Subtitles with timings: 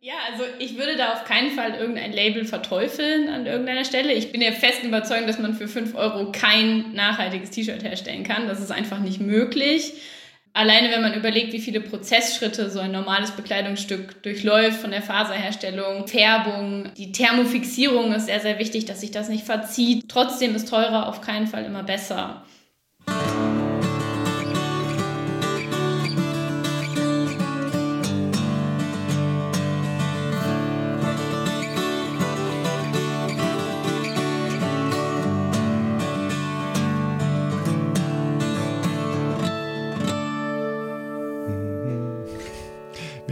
[0.00, 4.12] Ja, also ich würde da auf keinen Fall irgendein Label verteufeln an irgendeiner Stelle.
[4.12, 8.46] Ich bin ja fest überzeugt, dass man für 5 Euro kein nachhaltiges T-Shirt herstellen kann.
[8.46, 9.94] Das ist einfach nicht möglich.
[10.52, 16.06] Alleine wenn man überlegt, wie viele Prozessschritte so ein normales Bekleidungsstück durchläuft, von der Faserherstellung,
[16.06, 20.08] Färbung, die Thermofixierung ist sehr, sehr wichtig, dass sich das nicht verzieht.
[20.08, 22.46] Trotzdem ist teurer auf keinen Fall immer besser.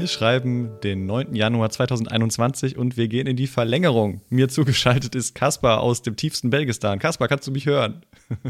[0.05, 1.35] Wir schreiben den 9.
[1.35, 4.21] Januar 2021 und wir gehen in die Verlängerung.
[4.29, 6.99] Mir zugeschaltet ist Kaspar aus dem tiefsten Belgistan.
[6.99, 8.05] Kaspar, kannst du mich hören?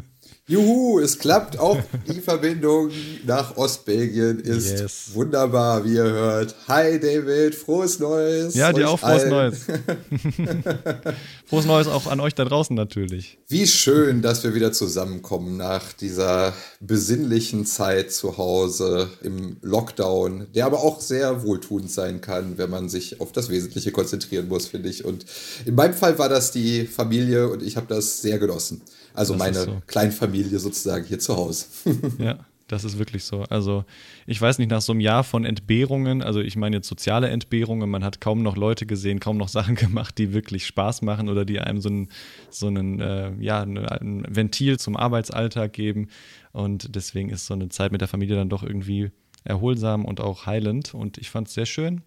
[0.46, 1.78] Juhu, es klappt auch.
[2.06, 2.90] Die Verbindung
[3.24, 5.10] nach Ostbelgien ist yes.
[5.14, 6.54] wunderbar, wie ihr hört.
[6.68, 8.54] Hi David, frohes Neues.
[8.54, 9.30] Ja, dir auch frohes allen.
[9.30, 9.60] Neues.
[11.46, 13.38] frohes Neues auch an euch da draußen natürlich.
[13.48, 20.66] Wie schön, dass wir wieder zusammenkommen nach dieser besinnlichen Zeit zu Hause im Lockdown, der
[20.66, 24.90] aber auch sehr wohltuend sein kann, wenn man sich auf das Wesentliche konzentrieren muss, finde
[24.90, 25.06] ich.
[25.06, 25.24] Und
[25.64, 28.82] in meinem Fall war das die Familie und ich habe das sehr genossen.
[29.14, 29.82] Also das meine so.
[29.86, 31.66] Kleinfamilie sozusagen hier zu Hause.
[32.18, 32.38] ja.
[32.66, 33.42] Das ist wirklich so.
[33.42, 33.84] Also,
[34.26, 37.90] ich weiß nicht, nach so einem Jahr von Entbehrungen, also ich meine jetzt soziale Entbehrungen,
[37.90, 41.44] man hat kaum noch Leute gesehen, kaum noch Sachen gemacht, die wirklich Spaß machen oder
[41.44, 42.08] die einem so ein,
[42.50, 46.08] so einen, äh, ja, ein Ventil zum Arbeitsalltag geben.
[46.52, 49.10] Und deswegen ist so eine Zeit mit der Familie dann doch irgendwie
[49.44, 50.94] erholsam und auch heilend.
[50.94, 52.00] Und ich fand es sehr schön.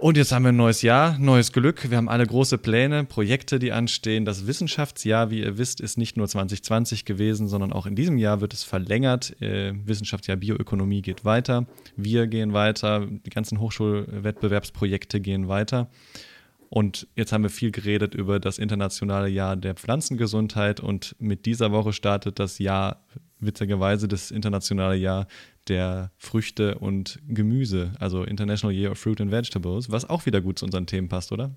[0.00, 1.90] Und jetzt haben wir ein neues Jahr, neues Glück.
[1.90, 4.24] Wir haben alle große Pläne, Projekte, die anstehen.
[4.24, 8.40] Das Wissenschaftsjahr, wie ihr wisst, ist nicht nur 2020 gewesen, sondern auch in diesem Jahr
[8.40, 9.34] wird es verlängert.
[9.42, 11.66] Äh, Wissenschaftsjahr Bioökonomie geht weiter.
[11.96, 13.08] Wir gehen weiter.
[13.10, 15.90] Die ganzen Hochschulwettbewerbsprojekte gehen weiter.
[16.70, 20.78] Und jetzt haben wir viel geredet über das internationale Jahr der Pflanzengesundheit.
[20.78, 23.04] Und mit dieser Woche startet das Jahr,
[23.40, 25.26] witzigerweise, das internationale Jahr
[25.68, 30.58] der Früchte und Gemüse, also International Year of Fruit and Vegetables, was auch wieder gut
[30.58, 31.56] zu unseren Themen passt, oder?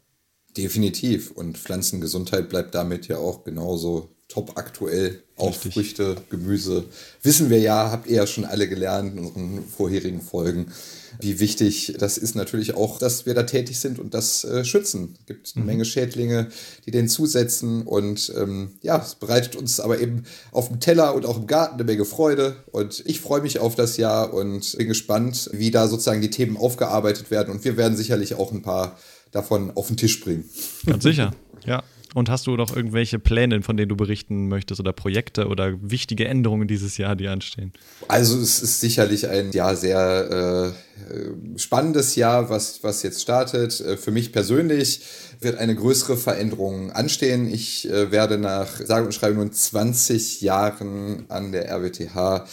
[0.58, 1.32] Definitiv.
[1.32, 5.22] Und Pflanzengesundheit bleibt damit ja auch genauso top aktuell.
[5.36, 5.74] Auch Richtig.
[5.74, 6.86] Früchte, Gemüse.
[7.24, 10.72] Wissen wir ja, habt ihr ja schon alle gelernt in unseren vorherigen Folgen,
[11.20, 15.16] wie wichtig das ist natürlich auch, dass wir da tätig sind und das äh, schützen.
[15.20, 15.68] Es gibt eine mhm.
[15.68, 16.48] Menge Schädlinge,
[16.86, 21.26] die den zusetzen und ähm, ja, es bereitet uns aber eben auf dem Teller und
[21.26, 24.88] auch im Garten eine Menge Freude und ich freue mich auf das Jahr und bin
[24.88, 28.98] gespannt, wie da sozusagen die Themen aufgearbeitet werden und wir werden sicherlich auch ein paar
[29.32, 30.50] davon auf den Tisch bringen.
[30.86, 31.32] Ganz sicher,
[31.66, 31.84] ja.
[32.14, 36.28] Und hast du noch irgendwelche Pläne, von denen du berichten möchtest oder Projekte oder wichtige
[36.28, 37.72] Änderungen dieses Jahr, die anstehen?
[38.10, 40.74] Also es ist sicherlich ein ja, sehr
[41.10, 43.80] äh, spannendes Jahr, was, was jetzt startet.
[43.80, 45.02] Äh, für mich persönlich
[45.40, 47.52] wird eine größere Veränderung anstehen.
[47.52, 52.46] Ich äh, werde nach sage und schreibe nun 20 Jahren an der RWTH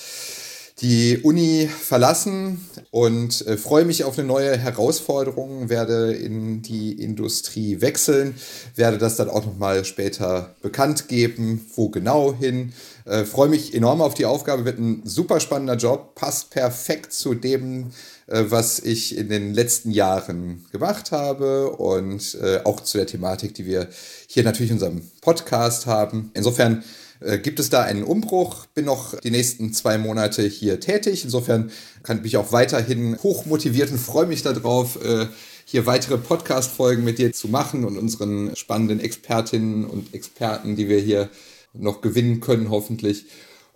[0.80, 7.80] die Uni verlassen und äh, freue mich auf eine neue Herausforderung, werde in die Industrie
[7.80, 8.34] wechseln,
[8.76, 12.72] werde das dann auch nochmal später bekannt geben, wo genau hin.
[13.04, 17.34] Äh, freue mich enorm auf die Aufgabe, wird ein super spannender Job, passt perfekt zu
[17.34, 17.90] dem,
[18.28, 23.54] äh, was ich in den letzten Jahren gemacht habe und äh, auch zu der Thematik,
[23.54, 23.88] die wir
[24.28, 26.30] hier natürlich in unserem Podcast haben.
[26.34, 26.84] Insofern
[27.20, 28.66] äh, gibt es da einen Umbruch.
[28.66, 31.24] Bin noch die nächsten zwei Monate hier tätig.
[31.24, 31.70] Insofern
[32.02, 35.26] kann ich auch weiterhin hochmotiviert und freue mich darauf, äh,
[35.64, 40.98] hier weitere Podcast-Folgen mit dir zu machen und unseren spannenden Expertinnen und Experten, die wir
[40.98, 41.28] hier
[41.74, 43.26] noch gewinnen können, hoffentlich.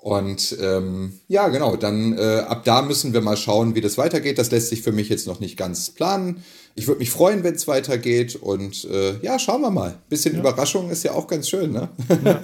[0.02, 4.36] Und ähm, ja, genau, dann äh, ab da müssen wir mal schauen, wie das weitergeht.
[4.36, 6.42] Das lässt sich für mich jetzt noch nicht ganz planen.
[6.74, 8.34] Ich würde mich freuen, wenn es weitergeht.
[8.34, 9.94] Und äh, ja, schauen wir mal.
[10.08, 10.40] Bisschen ja.
[10.40, 11.88] Überraschung ist ja auch ganz schön, ne?
[12.08, 12.40] Ja.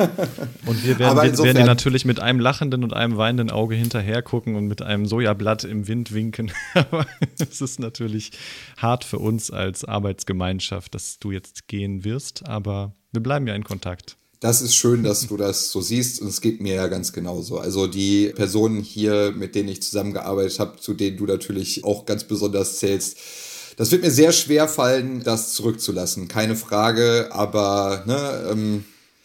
[0.67, 4.23] Und wir werden, wir, werden dir natürlich mit einem lachenden und einem weinenden Auge hinterher
[4.23, 6.53] gucken und mit einem Sojablatt im Wind winken.
[6.75, 7.07] Aber
[7.41, 8.31] es ist natürlich
[8.77, 12.49] hart für uns als Arbeitsgemeinschaft, dass du jetzt gehen wirst.
[12.49, 16.29] Aber wir bleiben ja in Kontakt das ist schön, dass du das so siehst und
[16.29, 17.59] es geht mir ja ganz genauso.
[17.59, 22.25] Also die Personen hier, mit denen ich zusammengearbeitet habe, zu denen du natürlich auch ganz
[22.25, 23.19] besonders zählst,
[23.77, 28.85] das wird mir sehr schwer fallen, das zurückzulassen, keine Frage, aber ne, ähm,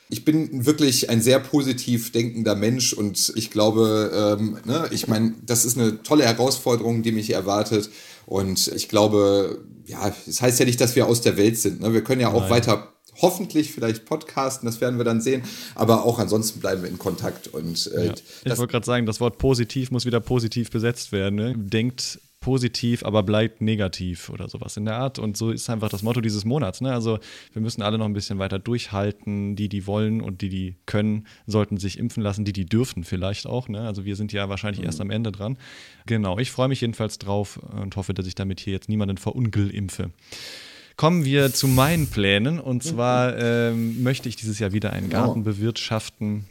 [0.09, 5.33] ich bin wirklich ein sehr positiv denkender Mensch und ich glaube, ähm, ne, ich meine,
[5.43, 7.89] das ist eine tolle Herausforderung, die mich erwartet.
[8.27, 11.81] Und ich glaube, ja, das heißt ja nicht, dass wir aus der Welt sind.
[11.81, 11.93] Ne?
[11.93, 12.49] Wir können ja auch Nein.
[12.51, 15.43] weiter hoffentlich vielleicht podcasten, das werden wir dann sehen.
[15.75, 17.47] Aber auch ansonsten bleiben wir in Kontakt.
[17.47, 18.13] Und, äh, ja.
[18.43, 21.35] Ich wollte gerade sagen, das Wort positiv muss wieder positiv besetzt werden.
[21.35, 21.53] Ne?
[21.57, 25.17] Denkt positiv, aber bleibt negativ oder sowas in der Art.
[25.17, 26.81] Und so ist einfach das Motto dieses Monats.
[26.81, 26.91] Ne?
[26.93, 27.19] Also
[27.53, 29.55] wir müssen alle noch ein bisschen weiter durchhalten.
[29.55, 32.43] Die, die wollen und die, die können, sollten sich impfen lassen.
[32.43, 33.69] Die, die dürfen vielleicht auch.
[33.69, 33.81] Ne?
[33.81, 34.85] Also wir sind ja wahrscheinlich mhm.
[34.85, 35.57] erst am Ende dran.
[36.05, 40.11] Genau, ich freue mich jedenfalls drauf und hoffe, dass ich damit hier jetzt niemanden verungelimpfe.
[40.95, 42.59] Kommen wir zu meinen Plänen.
[42.59, 45.09] Und zwar ähm, möchte ich dieses Jahr wieder einen.
[45.09, 46.45] Garten bewirtschaften.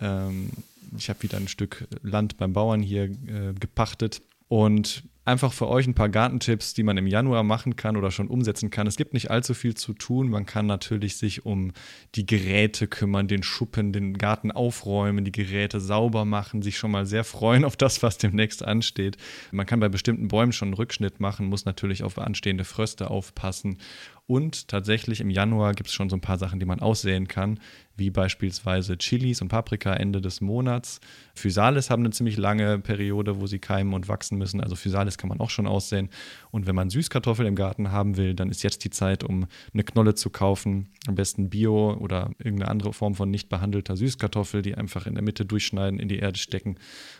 [0.00, 0.50] Ähm,
[0.96, 5.86] ich habe wieder ein Stück Land beim Bauern hier äh, gepachtet und einfach für euch
[5.86, 8.86] ein paar Gartentipps, die man im Januar machen kann oder schon umsetzen kann.
[8.86, 10.28] Es gibt nicht allzu viel zu tun.
[10.28, 11.72] Man kann natürlich sich um
[12.14, 17.06] die Geräte kümmern, den Schuppen, den Garten aufräumen, die Geräte sauber machen, sich schon mal
[17.06, 19.16] sehr freuen auf das, was demnächst ansteht.
[19.50, 23.78] Man kann bei bestimmten Bäumen schon einen Rückschnitt machen, muss natürlich auf anstehende Fröste aufpassen
[24.26, 27.60] und tatsächlich im Januar gibt es schon so ein paar Sachen, die man aussehen kann,
[27.94, 31.00] wie beispielsweise Chilis und Paprika Ende des Monats.
[31.34, 34.62] Physalis haben eine ziemlich lange Periode, wo sie keimen und wachsen müssen.
[34.62, 36.08] Also Physalis kann man auch schon aussehen.
[36.50, 39.84] Und wenn man Süßkartoffeln im Garten haben will, dann ist jetzt die Zeit, um eine
[39.84, 40.88] Knolle zu kaufen.
[41.06, 45.22] Am besten Bio oder irgendeine andere Form von nicht behandelter Süßkartoffel, die einfach in der
[45.22, 46.76] Mitte durchschneiden, in die Erde stecken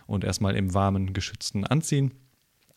[0.07, 2.13] und erstmal im warmen, geschützten anziehen.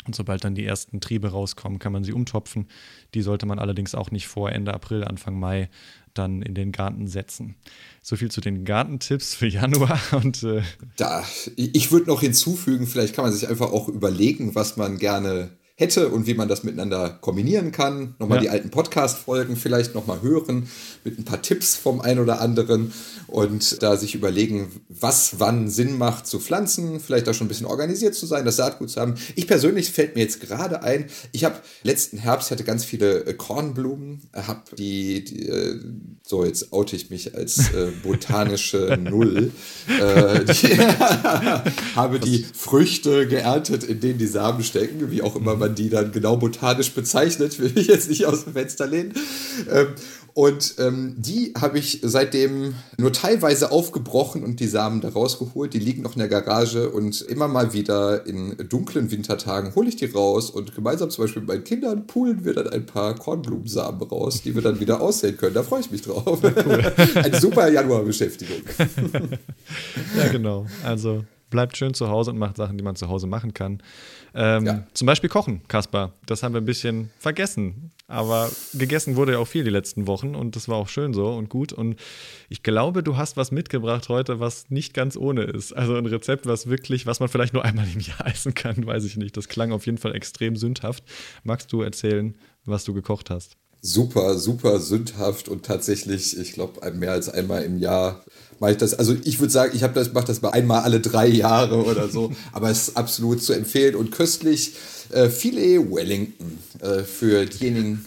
[0.05, 2.67] Und sobald dann die ersten Triebe rauskommen, kann man sie umtopfen.
[3.13, 5.69] Die sollte man allerdings auch nicht vor Ende April, Anfang Mai
[6.13, 7.55] dann in den Garten setzen.
[8.01, 9.99] So viel zu den Gartentipps für Januar.
[10.11, 10.61] Und, äh
[10.95, 11.23] da,
[11.55, 16.09] ich würde noch hinzufügen, vielleicht kann man sich einfach auch überlegen, was man gerne hätte
[16.09, 18.15] und wie man das miteinander kombinieren kann.
[18.17, 18.41] Nochmal ja.
[18.41, 20.67] die alten Podcast-Folgen vielleicht nochmal hören
[21.03, 22.91] mit ein paar Tipps vom einen oder anderen
[23.27, 27.67] und da sich überlegen, was wann Sinn macht zu pflanzen, vielleicht auch schon ein bisschen
[27.67, 29.15] organisiert zu sein, das Saatgut zu haben.
[29.35, 33.33] Ich persönlich fällt mir jetzt gerade ein, ich habe letzten Herbst hatte ganz viele äh,
[33.35, 35.79] Kornblumen, habe die, die äh,
[36.23, 39.51] so jetzt oute ich mich als äh, botanische Null,
[39.87, 40.77] äh, die,
[41.95, 46.11] habe die Früchte geerntet, in denen die Samen stecken, wie auch immer man die dann
[46.11, 49.13] genau botanisch bezeichnet, will ich jetzt nicht aus dem Fenster lehnen.
[49.71, 49.87] Ähm,
[50.37, 55.73] und ähm, die habe ich seitdem nur teilweise aufgebrochen und die Samen da rausgeholt.
[55.73, 59.95] Die liegen noch in der Garage und immer mal wieder in dunklen Wintertagen hole ich
[59.95, 63.99] die raus und gemeinsam zum Beispiel mit meinen Kindern poolen wir dann ein paar Kornblumensamen
[64.03, 65.55] raus, die wir dann wieder aussehen können.
[65.55, 66.39] Da freue ich mich drauf.
[66.43, 66.93] Cool.
[67.15, 68.61] Eine super Januarbeschäftigung.
[70.17, 70.67] ja, genau.
[70.83, 73.81] Also bleibt schön zu Hause und macht Sachen, die man zu Hause machen kann.
[74.39, 74.87] Ähm, ja.
[74.93, 76.13] Zum Beispiel kochen, Kaspar.
[76.27, 77.91] Das haben wir ein bisschen vergessen.
[78.05, 81.33] Aber gegessen wurde ja auch viel die letzten Wochen und das war auch schön so
[81.33, 81.73] und gut.
[81.73, 81.97] Und
[82.47, 85.73] ich glaube, du hast was mitgebracht heute, was nicht ganz ohne ist.
[85.73, 89.03] Also ein Rezept, was wirklich, was man vielleicht nur einmal im Jahr essen kann, weiß
[89.05, 89.35] ich nicht.
[89.35, 91.03] Das klang auf jeden Fall extrem sündhaft.
[91.43, 93.57] Magst du erzählen, was du gekocht hast?
[93.81, 98.23] Super, super sündhaft und tatsächlich, ich glaube, mehr als einmal im Jahr
[98.59, 98.93] mache ich das.
[98.93, 102.09] Also ich würde sagen, ich habe das, mache das mal einmal alle drei Jahre oder
[102.09, 104.73] so, aber es ist absolut zu empfehlen und köstlich.
[105.09, 106.59] Äh, Filet Wellington.
[106.81, 108.05] Äh, für diejenigen,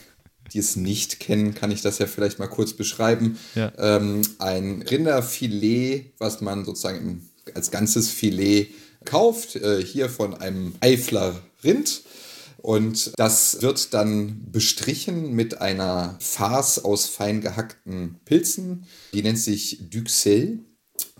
[0.52, 3.38] die es nicht kennen, kann ich das ja vielleicht mal kurz beschreiben.
[3.54, 3.72] Ja.
[3.78, 7.22] Ähm, ein Rinderfilet, was man sozusagen im,
[7.54, 8.68] als ganzes Filet
[9.04, 12.02] kauft, äh, hier von einem Eifler Rind.
[12.62, 18.84] Und das wird dann bestrichen mit einer Farce aus fein gehackten Pilzen.
[19.14, 20.58] Die nennt sich Duxelles.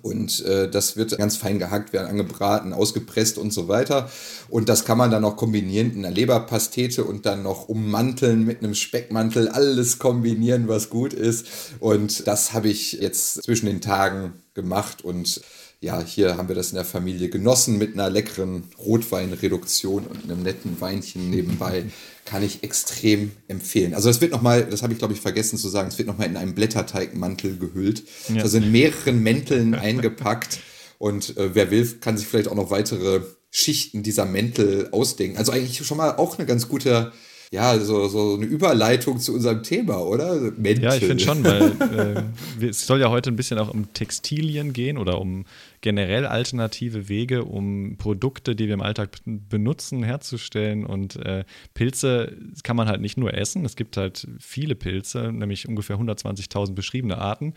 [0.03, 4.11] Und äh, das wird ganz fein gehackt, werden angebraten, ausgepresst und so weiter.
[4.49, 8.59] Und das kann man dann noch kombinieren in einer Leberpastete und dann noch ummanteln mit
[8.59, 9.49] einem Speckmantel.
[9.49, 11.47] Alles kombinieren, was gut ist.
[11.81, 15.41] Und das habe ich jetzt zwischen den Tagen gemacht und
[15.82, 20.43] ja, hier haben wir das in der Familie genossen mit einer leckeren Rotweinreduktion und einem
[20.43, 21.84] netten Weinchen nebenbei.
[22.27, 23.94] Kann ich extrem empfehlen.
[23.94, 26.27] Also es wird nochmal, das habe ich glaube ich vergessen zu sagen, es wird nochmal
[26.27, 28.05] in einem Blätterteigmantel gehüllt.
[28.29, 28.43] Ja.
[28.43, 30.60] Also in mehreren Mänteln eingepackt.
[30.99, 35.39] Und äh, wer will, kann sich vielleicht auch noch weitere Schichten dieser Mäntel ausdenken.
[35.39, 37.13] Also eigentlich schon mal auch eine ganz gute
[37.53, 40.53] ja, so, so eine Überleitung zu unserem Thema, oder?
[40.53, 40.85] Mäntel.
[40.85, 42.23] Ja, ich finde schon, weil
[42.61, 45.45] äh, es soll ja heute ein bisschen auch um Textilien gehen oder um
[45.81, 50.87] generell alternative Wege, um Produkte, die wir im Alltag benutzen, herzustellen.
[50.87, 51.43] Und äh,
[51.75, 53.65] Pilze kann man halt nicht nur essen.
[53.65, 57.55] Es gibt halt viele Pilze, nämlich ungefähr 120.000 beschriebene Arten.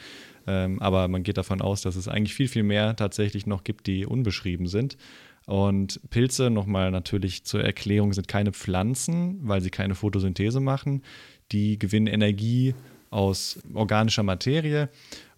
[0.48, 3.86] Ähm, aber man geht davon aus, dass es eigentlich viel, viel mehr tatsächlich noch gibt,
[3.86, 4.98] die unbeschrieben sind.
[5.46, 11.04] Und Pilze, nochmal natürlich zur Erklärung, sind keine Pflanzen, weil sie keine Photosynthese machen.
[11.52, 12.74] Die gewinnen Energie
[13.10, 14.90] aus organischer Materie.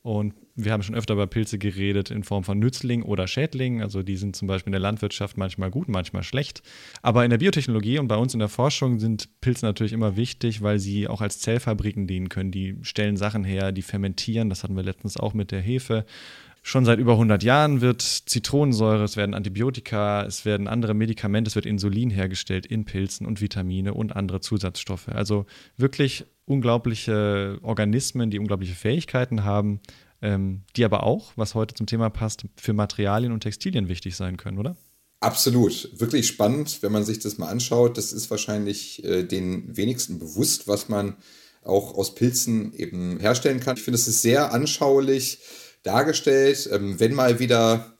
[0.01, 3.81] Und wir haben schon öfter über Pilze geredet in Form von Nützling oder Schädlingen.
[3.81, 6.61] Also die sind zum Beispiel in der Landwirtschaft manchmal gut, manchmal schlecht.
[7.01, 10.61] Aber in der Biotechnologie und bei uns in der Forschung sind Pilze natürlich immer wichtig,
[10.61, 12.51] weil sie auch als Zellfabriken dienen können.
[12.51, 14.49] Die stellen Sachen her, die fermentieren.
[14.49, 16.05] Das hatten wir letztens auch mit der Hefe
[16.67, 21.53] Schon seit über 100 Jahren wird Zitronensäure, es werden Antibiotika, es werden andere Medikamente, es
[21.53, 25.09] wird Insulin hergestellt in Pilzen und Vitamine und andere Zusatzstoffe.
[25.09, 25.45] Also
[25.77, 29.79] wirklich unglaubliche Organismen, die unglaubliche Fähigkeiten haben,
[30.23, 34.35] ähm, die aber auch, was heute zum Thema passt, für Materialien und Textilien wichtig sein
[34.35, 34.75] können, oder?
[35.19, 37.95] Absolut, wirklich spannend, wenn man sich das mal anschaut.
[37.95, 41.15] Das ist wahrscheinlich äh, den wenigsten bewusst, was man
[41.63, 43.77] auch aus Pilzen eben herstellen kann.
[43.77, 45.39] Ich finde, es ist sehr anschaulich
[45.85, 46.69] dargestellt.
[46.71, 47.95] Ähm, wenn mal wieder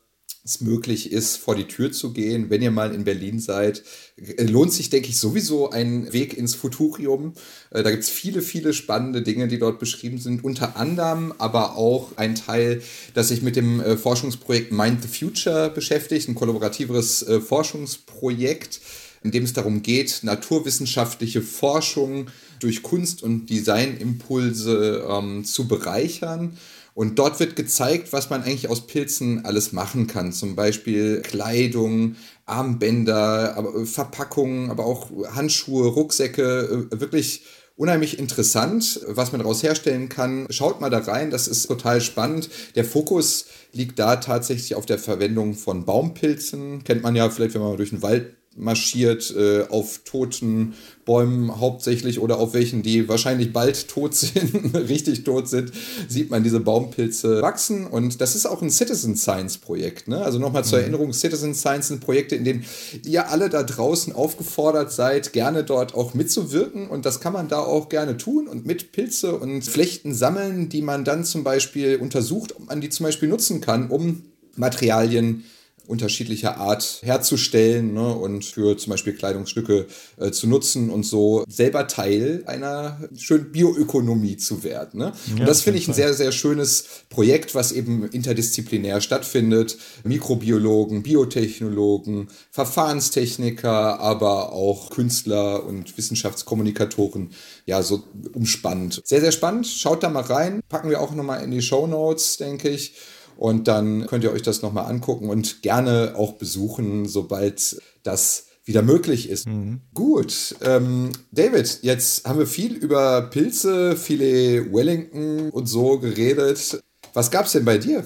[0.46, 3.84] es möglich ist, vor die Tür zu gehen, wenn ihr mal in Berlin seid,
[4.16, 7.34] äh, lohnt sich, denke ich, sowieso ein Weg ins Futurium.
[7.72, 10.44] Äh, da gibt es viele, viele spannende Dinge, die dort beschrieben sind.
[10.44, 12.84] Unter anderem aber auch ein Teil,
[13.16, 18.82] das sich mit dem äh, Forschungsprojekt Mind the Future beschäftigt, ein kollaboratives Forschungsprojekt,
[19.24, 22.28] in dem es darum geht, naturwissenschaftliche Forschung
[22.60, 26.58] durch Kunst- und Designimpulse ähm, zu bereichern
[26.96, 30.32] und dort wird gezeigt, was man eigentlich aus Pilzen alles machen kann.
[30.32, 36.88] Zum Beispiel Kleidung, Armbänder, aber äh, Verpackungen, aber auch Handschuhe, Rucksäcke.
[36.92, 37.44] Äh, wirklich
[37.76, 40.48] unheimlich interessant, was man daraus herstellen kann.
[40.50, 42.50] Schaut mal da rein, das ist total spannend.
[42.76, 46.86] Der Fokus liegt da tatsächlich auf der Verwendung von Baumpilzen.
[46.86, 52.20] Kennt man ja vielleicht, wenn man durch den Wald marschiert äh, auf toten Bäumen hauptsächlich
[52.20, 55.72] oder auf welchen, die wahrscheinlich bald tot sind, richtig tot sind,
[56.08, 57.86] sieht man diese Baumpilze wachsen.
[57.86, 60.08] Und das ist auch ein Citizen Science Projekt.
[60.08, 60.18] Ne?
[60.22, 60.84] Also nochmal zur mhm.
[60.84, 62.66] Erinnerung, Citizen Science sind Projekte, in denen
[63.06, 66.88] ihr alle da draußen aufgefordert seid, gerne dort auch mitzuwirken.
[66.88, 70.82] Und das kann man da auch gerne tun und mit Pilze und Flechten sammeln, die
[70.82, 74.24] man dann zum Beispiel untersucht, ob man die zum Beispiel nutzen kann, um
[74.56, 75.44] Materialien
[75.88, 79.88] unterschiedlicher Art herzustellen ne, und für zum Beispiel Kleidungsstücke
[80.18, 85.00] äh, zu nutzen und so selber Teil einer schönen Bioökonomie zu werden.
[85.00, 85.14] Ne?
[85.28, 89.78] Ja, und das finde ich ein sehr, sehr schönes Projekt, was eben interdisziplinär stattfindet.
[90.04, 97.32] Mikrobiologen, Biotechnologen, Verfahrenstechniker, aber auch Künstler und Wissenschaftskommunikatoren,
[97.66, 99.02] ja, so umspannt.
[99.06, 99.68] Sehr, sehr spannend.
[99.68, 100.62] Schaut da mal rein.
[100.70, 102.96] Packen wir auch nochmal in die Show Notes, denke ich.
[103.38, 108.82] Und dann könnt ihr euch das nochmal angucken und gerne auch besuchen, sobald das wieder
[108.82, 109.48] möglich ist.
[109.48, 109.82] Mhm.
[109.94, 116.82] Gut, ähm, David, jetzt haben wir viel über Pilze, Filet Wellington und so geredet.
[117.14, 118.04] Was gab es denn bei dir?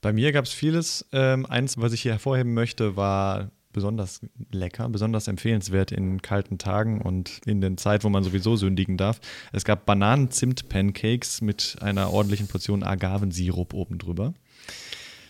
[0.00, 1.04] Bei mir gab es vieles.
[1.12, 7.00] Ähm, eins, was ich hier hervorheben möchte, war besonders lecker, besonders empfehlenswert in kalten Tagen
[7.00, 9.20] und in den Zeit, wo man sowieso sündigen darf.
[9.52, 14.34] Es gab Bananen-Zimt-Pancakes mit einer ordentlichen Portion Agavensirup oben drüber.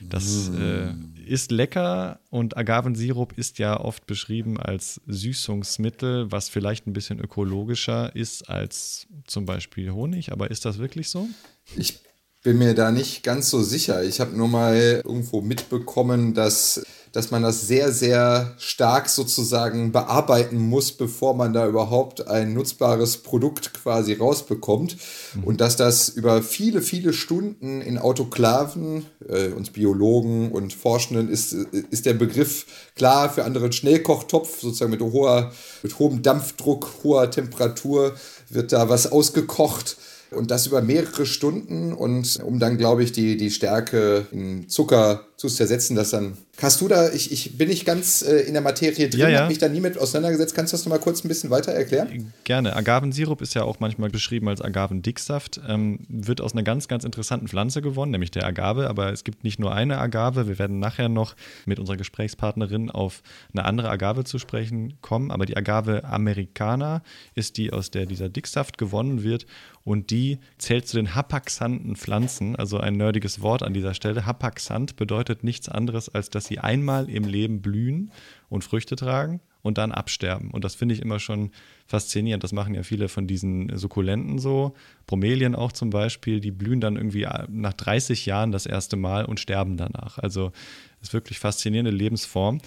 [0.09, 0.61] Das mm.
[0.61, 0.95] äh,
[1.27, 8.15] ist lecker und Agavensirup ist ja oft beschrieben als Süßungsmittel, was vielleicht ein bisschen ökologischer
[8.15, 10.33] ist als zum Beispiel Honig.
[10.33, 11.29] Aber ist das wirklich so?
[11.77, 12.01] Ich
[12.43, 14.03] bin mir da nicht ganz so sicher.
[14.03, 20.59] Ich habe nur mal irgendwo mitbekommen, dass dass man das sehr, sehr stark sozusagen bearbeiten
[20.59, 24.97] muss, bevor man da überhaupt ein nutzbares Produkt quasi rausbekommt.
[25.35, 25.45] Mhm.
[25.45, 31.53] Und dass das über viele, viele Stunden in Autoklaven, äh, uns Biologen und Forschenden ist,
[31.53, 32.67] ist der Begriff
[32.97, 35.53] klar, für andere Schnellkochtopf, sozusagen mit, hoher,
[35.83, 38.15] mit hohem Dampfdruck, hoher Temperatur
[38.49, 39.99] wird da was ausgekocht
[40.31, 45.27] und das über mehrere Stunden und um dann, glaube ich, die, die Stärke in Zucker
[45.49, 48.63] zu zersetzen, das dann Hast du da, ich, ich bin nicht ganz äh, in der
[48.63, 49.39] Materie drin, ja, ja.
[49.41, 50.55] habe mich da nie mit auseinandergesetzt.
[50.55, 52.33] Kannst du das noch mal kurz ein bisschen weiter erklären?
[52.45, 52.77] Gerne.
[52.77, 55.61] Agavensirup ist ja auch manchmal beschrieben als Agavendicksaft.
[55.67, 58.89] Ähm, wird aus einer ganz, ganz interessanten Pflanze gewonnen, nämlich der Agave.
[58.89, 60.47] Aber es gibt nicht nur eine Agave.
[60.47, 61.35] Wir werden nachher noch
[61.65, 63.23] mit unserer Gesprächspartnerin auf
[63.53, 65.31] eine andere Agave zu sprechen kommen.
[65.31, 67.03] Aber die Agave americana
[67.35, 69.47] ist die, aus der dieser Dicksaft gewonnen wird.
[69.85, 74.27] Und die zählt zu den hapaxanten Pflanzen, also ein nerdiges Wort an dieser Stelle.
[74.27, 78.11] Hapaxant bedeutet nichts anderes, als dass sie einmal im Leben blühen
[78.49, 80.51] und Früchte tragen und dann absterben.
[80.51, 81.51] Und das finde ich immer schon
[81.87, 82.45] faszinierend.
[82.45, 84.75] Das machen ja viele von diesen Sukkulenten so.
[85.07, 89.41] Bromelien auch zum Beispiel, die blühen dann irgendwie nach 30 Jahren das erste Mal und
[89.41, 90.19] sterben danach.
[90.19, 90.53] Also
[91.01, 92.61] ist wirklich faszinierende Lebensform.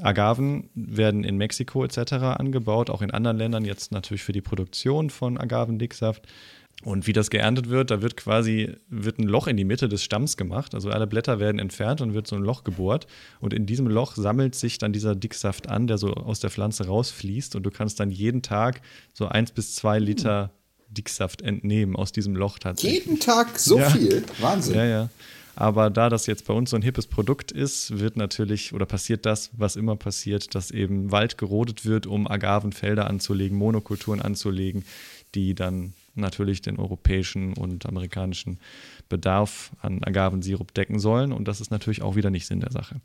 [0.00, 2.12] Agaven werden in Mexiko etc.
[2.12, 6.26] angebaut, auch in anderen Ländern jetzt natürlich für die Produktion von Agavendicksaft.
[6.84, 10.02] Und wie das geerntet wird, da wird quasi wird ein Loch in die Mitte des
[10.02, 10.74] Stamms gemacht.
[10.74, 13.06] Also alle Blätter werden entfernt und wird so ein Loch gebohrt.
[13.40, 16.86] Und in diesem Loch sammelt sich dann dieser Dicksaft an, der so aus der Pflanze
[16.86, 17.54] rausfließt.
[17.54, 18.80] Und du kannst dann jeden Tag
[19.12, 20.50] so eins bis zwei Liter
[20.88, 23.04] Dicksaft entnehmen aus diesem Loch tatsächlich.
[23.04, 23.88] Jeden Tag so ja.
[23.90, 24.24] viel?
[24.40, 24.74] Wahnsinn.
[24.74, 25.08] Ja, ja.
[25.54, 29.26] Aber da das jetzt bei uns so ein hippes Produkt ist, wird natürlich oder passiert
[29.26, 34.84] das, was immer passiert, dass eben Wald gerodet wird, um Agavenfelder anzulegen, Monokulturen anzulegen,
[35.34, 38.58] die dann natürlich den europäischen und amerikanischen
[39.08, 41.32] Bedarf an Agavensirup decken sollen.
[41.32, 43.00] Und das ist natürlich auch wieder nicht Sinn der Sache.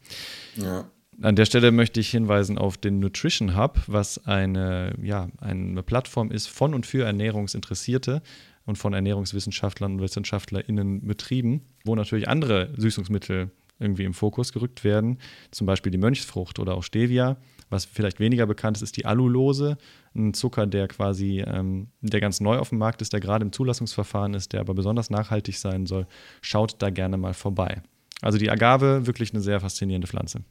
[0.55, 0.89] Ja.
[1.21, 6.29] An der Stelle möchte ich hinweisen auf den Nutrition Hub, was eine, ja, eine Plattform
[6.29, 8.21] ist von und für Ernährungsinteressierte
[8.65, 13.49] und von Ernährungswissenschaftlern und WissenschaftlerInnen betrieben, wo natürlich andere Süßungsmittel
[13.79, 15.17] irgendwie im Fokus gerückt werden,
[15.51, 17.37] zum Beispiel die Mönchsfrucht oder auch Stevia.
[17.69, 19.77] Was vielleicht weniger bekannt ist, ist die Alulose,
[20.15, 23.51] ein Zucker, der quasi, ähm, der ganz neu auf dem Markt ist, der gerade im
[23.51, 26.07] Zulassungsverfahren ist, der aber besonders nachhaltig sein soll.
[26.41, 27.81] Schaut da gerne mal vorbei.
[28.21, 30.43] Also die Agave, wirklich eine sehr faszinierende Pflanze.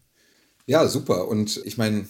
[0.67, 1.29] Ja, super.
[1.29, 2.07] Und ich meine,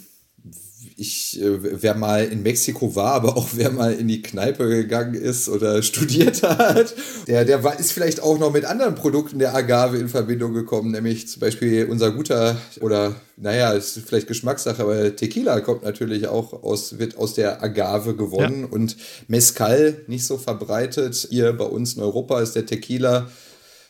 [0.96, 5.14] ich, äh, wer mal in Mexiko war, aber auch wer mal in die Kneipe gegangen
[5.14, 6.94] ist oder studiert hat,
[7.26, 10.92] der, der war, ist vielleicht auch noch mit anderen Produkten der Agave in Verbindung gekommen,
[10.92, 16.62] nämlich zum Beispiel unser guter oder naja, ist vielleicht Geschmackssache, aber Tequila kommt natürlich auch
[16.62, 18.68] aus, wird aus der Agave gewonnen ja.
[18.70, 18.96] und
[19.28, 21.28] Mezcal nicht so verbreitet.
[21.28, 23.28] Hier bei uns in Europa ist der Tequila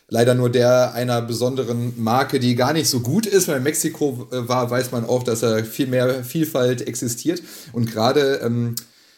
[0.09, 3.47] leider nur der einer besonderen Marke, die gar nicht so gut ist.
[3.47, 7.41] Weil in Mexiko äh, war, weiß man auch, dass da viel mehr Vielfalt existiert.
[7.73, 8.75] Und gerade ähm,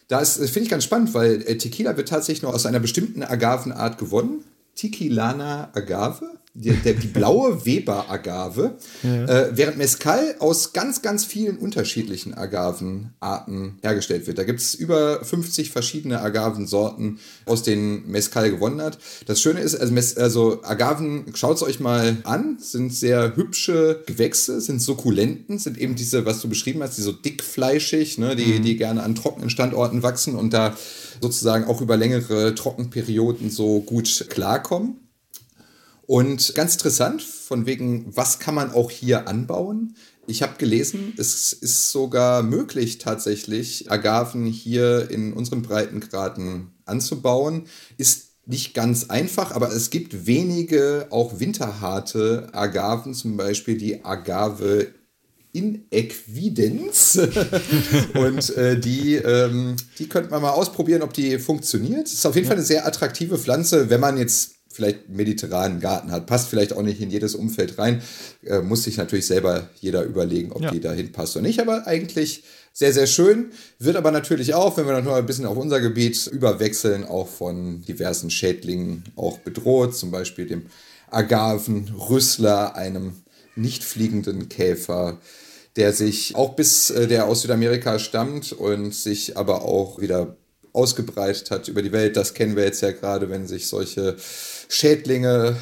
[0.07, 3.23] da ist, finde ich ganz spannend, weil äh, Tequila wird tatsächlich nur aus einer bestimmten
[3.23, 4.43] Agavenart gewonnen.
[4.79, 9.25] Tequilana Agave die, der, die blaue Weber-Agave, ja.
[9.25, 14.37] äh, während Mezcal aus ganz, ganz vielen unterschiedlichen Agavenarten hergestellt wird.
[14.37, 18.97] Da gibt es über 50 verschiedene Agavensorten, aus denen Mezcal gewonnen hat.
[19.25, 24.03] Das Schöne ist, also, Mes also Agaven, schaut es euch mal an, sind sehr hübsche
[24.05, 28.59] Gewächse, sind Sukkulenten, sind eben diese, was du beschrieben hast, die so dickfleischig, ne, die,
[28.59, 28.63] mhm.
[28.63, 30.75] die gerne an trockenen Standorten wachsen und da
[31.21, 35.09] sozusagen auch über längere Trockenperioden so gut klarkommen.
[36.05, 39.95] Und ganz interessant, von wegen, was kann man auch hier anbauen?
[40.25, 47.65] Ich habe gelesen, es ist sogar möglich, tatsächlich Agaven hier in unseren Breitengraden anzubauen.
[47.97, 54.87] Ist nicht ganz einfach, aber es gibt wenige auch winterharte Agaven, zum Beispiel die Agave
[55.51, 57.19] in Equidenz.
[58.13, 62.07] und äh, die, ähm, die könnte man mal ausprobieren, ob die funktioniert.
[62.07, 62.49] Ist auf jeden ja.
[62.49, 66.27] Fall eine sehr attraktive Pflanze, wenn man jetzt vielleicht mediterranen Garten hat.
[66.27, 68.01] Passt vielleicht auch nicht in jedes Umfeld rein.
[68.45, 70.71] Äh, muss sich natürlich selber jeder überlegen, ob ja.
[70.71, 71.59] die dahin passt oder nicht.
[71.59, 73.51] Aber eigentlich sehr, sehr schön.
[73.79, 77.27] Wird aber natürlich auch, wenn wir noch mal ein bisschen auf unser Gebiet überwechseln, auch
[77.27, 79.95] von diversen Schädlingen auch bedroht.
[79.95, 80.67] Zum Beispiel dem
[81.09, 83.13] Agavenrüssler, einem
[83.59, 85.19] nicht fliegenden Käfer,
[85.75, 90.35] der sich auch bis äh, der aus Südamerika stammt und sich aber auch wieder
[90.73, 92.15] ausgebreitet hat über die Welt.
[92.15, 94.15] Das kennen wir jetzt ja gerade, wenn sich solche
[94.67, 95.57] Schädlinge,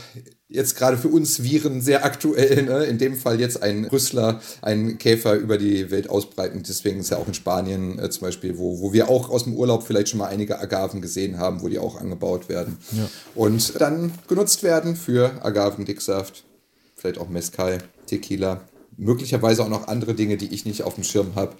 [0.49, 2.85] jetzt gerade für uns Viren sehr aktuell, ne?
[2.85, 6.63] in dem Fall jetzt ein Rüssler, ein Käfer über die Welt ausbreiten.
[6.67, 9.55] Deswegen ist ja auch in Spanien äh, zum Beispiel, wo, wo wir auch aus dem
[9.55, 12.77] Urlaub vielleicht schon mal einige Agaven gesehen haben, wo die auch angebaut werden.
[12.93, 13.09] Ja.
[13.35, 16.45] Und dann genutzt werden für Agavendicksaft,
[17.07, 18.61] vielleicht auch Mezcal, Tequila,
[18.97, 21.55] möglicherweise auch noch andere Dinge, die ich nicht auf dem Schirm habe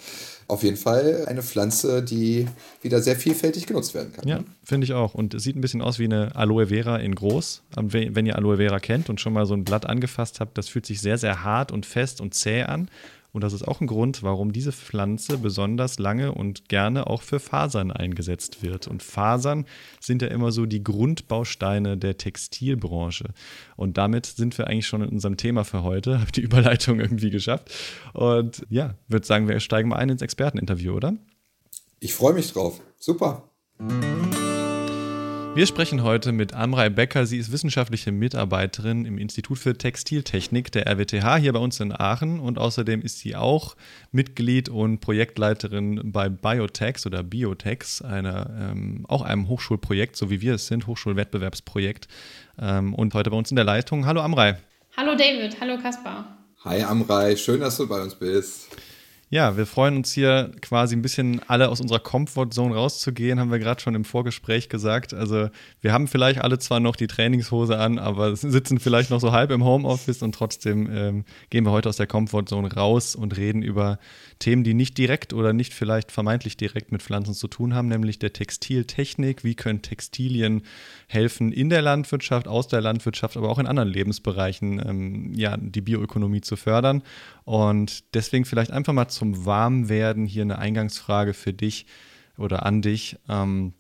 [0.48, 2.48] auf jeden Fall eine Pflanze, die
[2.82, 4.28] wieder sehr vielfältig genutzt werden kann.
[4.28, 5.14] Ja, finde ich auch.
[5.14, 7.64] Und es sieht ein bisschen aus wie eine Aloe Vera in groß.
[7.76, 10.86] Wenn ihr Aloe Vera kennt und schon mal so ein Blatt angefasst habt, das fühlt
[10.86, 12.90] sich sehr, sehr hart und fest und zäh an.
[13.38, 17.40] Und das ist auch ein Grund, warum diese Pflanze besonders lange und gerne auch für
[17.40, 18.88] Fasern eingesetzt wird.
[18.88, 19.68] Und Fasern
[20.00, 23.26] sind ja immer so die Grundbausteine der Textilbranche.
[23.76, 26.20] Und damit sind wir eigentlich schon in unserem Thema für heute.
[26.20, 27.70] Habe die Überleitung irgendwie geschafft.
[28.14, 31.14] Und ja, würde sagen, wir steigen mal ein ins Experteninterview, oder?
[32.00, 32.82] Ich freue mich drauf.
[32.98, 33.44] Super.
[35.54, 37.26] Wir sprechen heute mit Amrei Becker.
[37.26, 42.40] Sie ist wissenschaftliche Mitarbeiterin im Institut für Textiltechnik der RWTH hier bei uns in Aachen
[42.40, 43.76] und außerdem ist sie auch
[44.12, 50.56] Mitglied und Projektleiterin bei Biotex oder Biotex, einer, ähm, auch einem Hochschulprojekt, so wie wir
[50.56, 52.08] es sind, Hochschulwettbewerbsprojekt
[52.60, 54.06] ähm, und heute bei uns in der Leitung.
[54.06, 54.58] Hallo Amrei.
[54.96, 56.38] Hallo David, hallo Kaspar.
[56.66, 58.68] Hi Amrei, schön, dass du bei uns bist.
[59.30, 63.60] Ja, wir freuen uns hier quasi ein bisschen alle aus unserer Comfortzone rauszugehen, haben wir
[63.60, 65.14] gerade schon im Vorgespräch gesagt.
[65.14, 65.50] Also
[65.82, 69.52] wir haben vielleicht alle zwar noch die Trainingshose an, aber sitzen vielleicht noch so halb
[69.52, 74.00] im Homeoffice und trotzdem ähm, gehen wir heute aus der Comfortzone raus und reden über
[74.40, 78.20] Themen, die nicht direkt oder nicht vielleicht vermeintlich direkt mit Pflanzen zu tun haben, nämlich
[78.20, 79.44] der Textiltechnik.
[79.44, 80.64] Wie können Textilien
[81.08, 85.82] helfen in der Landwirtschaft, aus der Landwirtschaft, aber auch in anderen Lebensbereichen, ähm, ja, die
[85.82, 87.04] Bioökonomie zu fördern.
[87.46, 91.86] Und deswegen vielleicht einfach mal zum Warmwerden hier eine Eingangsfrage für dich
[92.38, 93.18] oder an dich.
[93.30, 93.74] Ähm,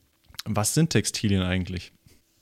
[0.45, 1.91] was sind Textilien eigentlich?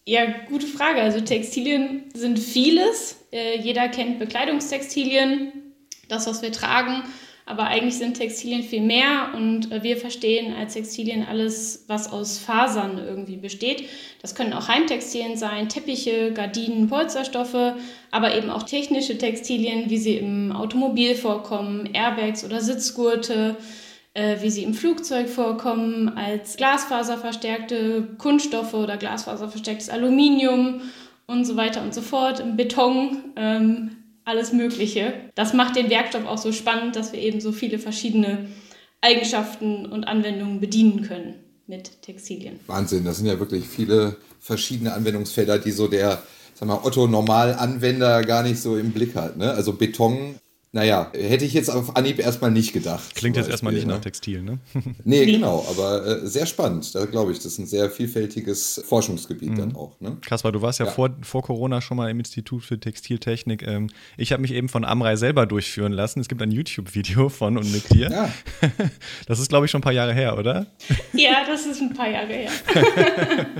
[0.07, 1.01] Ja, gute Frage.
[1.01, 3.25] Also Textilien sind vieles.
[3.31, 5.51] Äh, jeder kennt Bekleidungstextilien,
[6.07, 7.03] das, was wir tragen.
[7.47, 12.39] Aber eigentlich sind Textilien viel mehr und äh, wir verstehen als Textilien alles, was aus
[12.39, 13.87] Fasern irgendwie besteht.
[14.21, 17.75] Das können auch Heimtextilien sein, Teppiche, Gardinen, Polsterstoffe,
[18.09, 23.57] aber eben auch technische Textilien, wie sie im Automobil vorkommen, Airbags oder Sitzgurte
[24.15, 30.81] äh, wie sie im Flugzeug vorkommen, als glasfaserverstärkte Kunststoffe oder glasfaserverstärktes Aluminium
[31.27, 35.13] und so weiter und so fort, im Beton, ähm, alles Mögliche.
[35.35, 38.49] Das macht den Werkstoff auch so spannend, dass wir eben so viele verschiedene
[39.01, 41.35] Eigenschaften und Anwendungen bedienen können
[41.67, 42.59] mit Textilien.
[42.67, 46.21] Wahnsinn, das sind ja wirklich viele verschiedene Anwendungsfelder, die so der
[46.59, 49.37] Otto-Normal-Anwender gar nicht so im Blick hat.
[49.37, 49.51] Ne?
[49.51, 50.35] Also Beton
[50.75, 53.15] naja, hätte ich jetzt auf Anhieb erstmal nicht gedacht.
[53.15, 53.93] Klingt jetzt erstmal nicht ne?
[53.93, 54.59] nach Textil, ne?
[55.05, 56.93] nee, genau, aber äh, sehr spannend.
[56.93, 59.55] Da glaube ich, das ist ein sehr vielfältiges Forschungsgebiet mhm.
[59.55, 59.97] dann auch.
[60.01, 60.17] Ne?
[60.19, 63.65] Krass, weil du warst ja, ja, Vor, vor Corona schon mal im Institut für Textiltechnik.
[63.65, 66.19] Ähm, ich habe mich eben von Amrei selber durchführen lassen.
[66.19, 68.11] Es gibt ein YouTube-Video von und mit dir.
[68.11, 68.29] Ja.
[69.27, 70.67] Das ist, glaube ich, schon ein paar Jahre her, oder?
[71.13, 72.51] Ja, das ist ein paar Jahre her.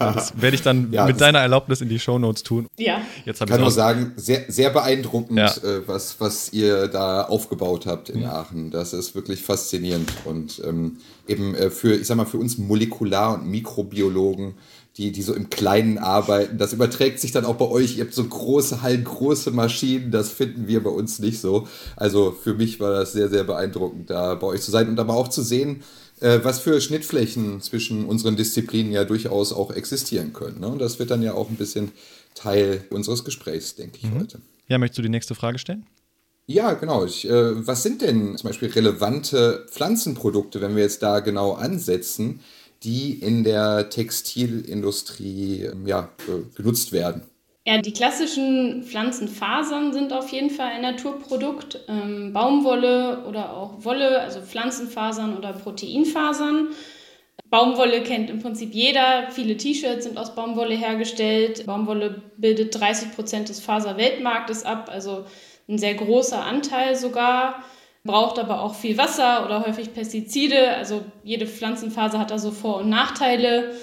[0.00, 2.66] das werde ich dann ja, mit deiner Erlaubnis in die Shownotes tun.
[2.76, 3.00] Ja.
[3.24, 8.08] Jetzt ich kann nur sagen, sehr, sehr beeindruckend, äh, was, was ihr da aufgebaut habt
[8.08, 8.70] in Aachen.
[8.70, 10.10] Das ist wirklich faszinierend.
[10.24, 14.54] Und ähm, eben äh, für, ich sag mal, für uns Molekular- und Mikrobiologen,
[14.96, 17.96] die, die so im Kleinen arbeiten, das überträgt sich dann auch bei euch.
[17.96, 21.68] Ihr habt so große Hallen, große Maschinen, das finden wir bei uns nicht so.
[21.94, 25.14] Also für mich war das sehr, sehr beeindruckend, da bei euch zu sein und aber
[25.14, 25.82] auch zu sehen,
[26.20, 30.60] äh, was für Schnittflächen zwischen unseren Disziplinen ja durchaus auch existieren können.
[30.60, 30.68] Ne?
[30.68, 31.92] Und das wird dann ja auch ein bisschen
[32.34, 34.20] Teil unseres Gesprächs, denke ich, mhm.
[34.20, 34.40] heute.
[34.66, 35.86] Ja, möchtest du die nächste Frage stellen?
[36.50, 37.04] Ja, genau.
[37.04, 42.40] Ich, äh, was sind denn zum Beispiel relevante Pflanzenprodukte, wenn wir jetzt da genau ansetzen,
[42.82, 47.24] die in der Textilindustrie ähm, ja, äh, genutzt werden?
[47.66, 51.80] Ja, die klassischen Pflanzenfasern sind auf jeden Fall ein Naturprodukt.
[51.86, 56.68] Ähm, Baumwolle oder auch Wolle, also Pflanzenfasern oder Proteinfasern.
[57.50, 59.30] Baumwolle kennt im Prinzip jeder.
[59.32, 61.66] Viele T-Shirts sind aus Baumwolle hergestellt.
[61.66, 64.88] Baumwolle bildet 30 Prozent des Faserweltmarktes ab.
[64.90, 65.26] Also
[65.68, 67.62] ein sehr großer Anteil sogar,
[68.04, 70.74] braucht aber auch viel Wasser oder häufig Pestizide.
[70.76, 73.74] Also jede Pflanzenfaser hat da so Vor- und Nachteile.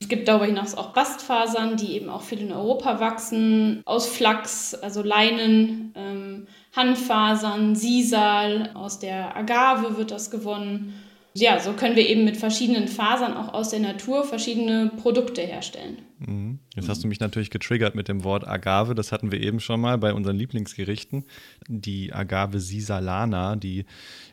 [0.00, 4.74] Es gibt darüber hinaus auch Bastfasern, die eben auch viel in Europa wachsen, aus Flachs,
[4.74, 10.94] also Leinen, ähm, Handfasern, Sisal, aus der Agave wird das gewonnen.
[11.36, 15.98] Ja, so können wir eben mit verschiedenen Fasern auch aus der Natur verschiedene Produkte herstellen.
[16.20, 16.60] Mhm.
[16.76, 18.94] Jetzt hast du mich natürlich getriggert mit dem Wort Agave.
[18.94, 21.24] Das hatten wir eben schon mal bei unseren Lieblingsgerichten.
[21.66, 23.84] Die Agave Sisalana, die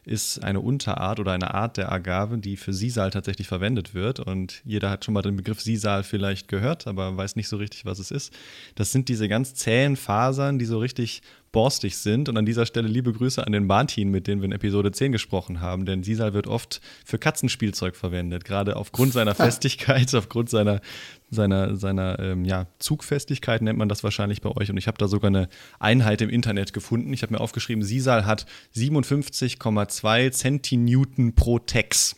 [0.06, 4.20] ist eine Unterart oder eine Art der Agave, die für Sisal tatsächlich verwendet wird.
[4.20, 7.84] Und jeder hat schon mal den Begriff Sisal vielleicht gehört, aber weiß nicht so richtig,
[7.84, 8.32] was es ist.
[8.76, 12.30] Das sind diese ganz zähen Fasern, die so richtig borstig sind.
[12.30, 15.12] Und an dieser Stelle liebe Grüße an den Martin, mit dem wir in Episode 10
[15.12, 15.86] gesprochen haben.
[15.86, 20.82] Denn Sisal wird oft für Katzenspielzeug verwendet, gerade aufgrund seiner Festigkeit, aufgrund seiner,
[21.30, 24.70] seiner, seiner ähm, ja, Zugfestigkeit nennt man das wahrscheinlich bei euch.
[24.70, 27.14] Und ich habe da sogar eine Einheit im Internet gefunden.
[27.14, 32.16] Ich habe mir aufgeschrieben, Sisal hat 57,2 Zentinewton pro Tex.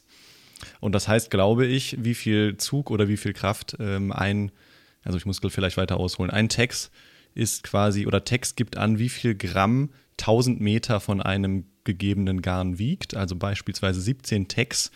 [0.80, 4.52] Und das heißt, glaube ich, wie viel Zug oder wie viel Kraft ähm, ein,
[5.04, 6.92] also ich muss vielleicht weiter ausholen, ein Tex
[7.36, 12.80] ist quasi, oder Text gibt an, wie viel Gramm 1000 Meter von einem gegebenen Garn
[12.80, 13.16] wiegt.
[13.16, 14.92] Also beispielsweise 17 Tex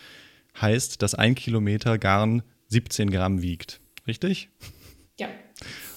[0.60, 3.80] heißt, dass ein Kilometer Garn 17 Gramm wiegt.
[4.06, 4.48] Richtig?
[5.18, 5.28] Ja.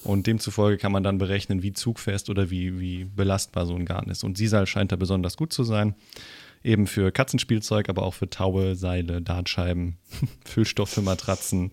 [0.04, 4.10] Und demzufolge kann man dann berechnen, wie zugfest oder wie, wie belastbar so ein Garn
[4.10, 4.24] ist.
[4.24, 5.96] Und Sisal scheint da besonders gut zu sein.
[6.64, 9.98] Eben für Katzenspielzeug, aber auch für Taue, Seile, Dartscheiben,
[10.46, 11.72] Füllstoff für Matratzen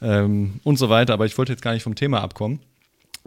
[0.00, 1.14] ähm, und so weiter.
[1.14, 2.60] Aber ich wollte jetzt gar nicht vom Thema abkommen.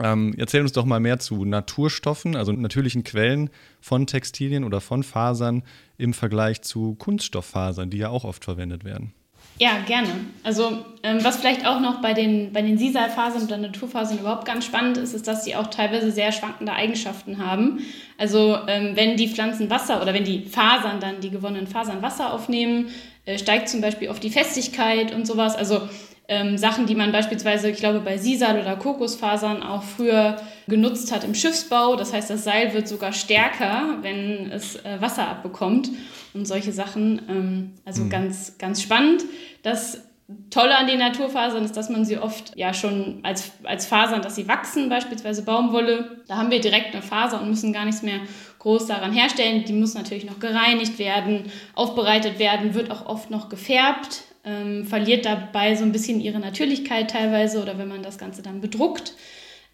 [0.01, 3.49] Ähm, erzähl uns doch mal mehr zu Naturstoffen, also natürlichen Quellen
[3.81, 5.63] von Textilien oder von Fasern
[5.97, 9.13] im Vergleich zu Kunststofffasern, die ja auch oft verwendet werden.
[9.57, 10.07] Ja, gerne.
[10.43, 14.63] Also ähm, was vielleicht auch noch bei den, bei den Sisalfasern oder Naturfasern überhaupt ganz
[14.63, 17.79] spannend ist, ist, dass sie auch teilweise sehr schwankende Eigenschaften haben.
[18.17, 22.31] Also ähm, wenn die Pflanzen Wasser oder wenn die Fasern dann, die gewonnenen Fasern Wasser
[22.31, 22.87] aufnehmen,
[23.25, 25.57] äh, steigt zum Beispiel oft die Festigkeit und sowas.
[25.57, 25.81] Also
[26.29, 30.37] ähm, Sachen, die man beispielsweise, ich glaube, bei Sisal oder Kokosfasern auch früher
[30.67, 31.95] genutzt hat im Schiffsbau.
[31.95, 35.89] Das heißt, das Seil wird sogar stärker, wenn es äh, Wasser abbekommt
[36.35, 37.19] und solche Sachen.
[37.27, 38.09] Ähm, also mhm.
[38.11, 39.23] ganz, ganz spannend.
[39.63, 40.03] Das
[40.51, 44.35] Tolle an den Naturfasern ist, dass man sie oft ja schon als, als Fasern, dass
[44.35, 46.21] sie wachsen, beispielsweise Baumwolle.
[46.27, 48.19] Da haben wir direkt eine Faser und müssen gar nichts mehr
[48.59, 49.65] groß daran herstellen.
[49.65, 55.25] Die muss natürlich noch gereinigt werden, aufbereitet werden, wird auch oft noch gefärbt ähm, verliert
[55.25, 59.13] dabei so ein bisschen ihre Natürlichkeit teilweise oder wenn man das Ganze dann bedruckt.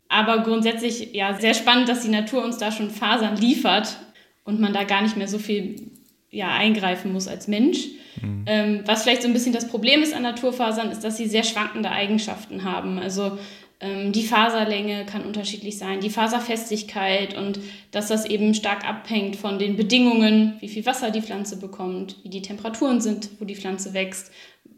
[0.09, 3.97] Aber grundsätzlich ja sehr spannend, dass die Natur uns da schon Fasern liefert
[4.43, 5.91] und man da gar nicht mehr so viel
[6.29, 7.87] ja, eingreifen muss als Mensch.
[8.21, 8.43] Mhm.
[8.45, 11.43] Ähm, was vielleicht so ein bisschen das Problem ist an Naturfasern, ist, dass sie sehr
[11.43, 12.99] schwankende Eigenschaften haben.
[12.99, 13.37] Also
[13.79, 17.59] ähm, die Faserlänge kann unterschiedlich sein, die Faserfestigkeit und
[17.91, 22.29] dass das eben stark abhängt von den Bedingungen, wie viel Wasser die Pflanze bekommt, wie
[22.29, 24.31] die Temperaturen sind, wo die Pflanze wächst.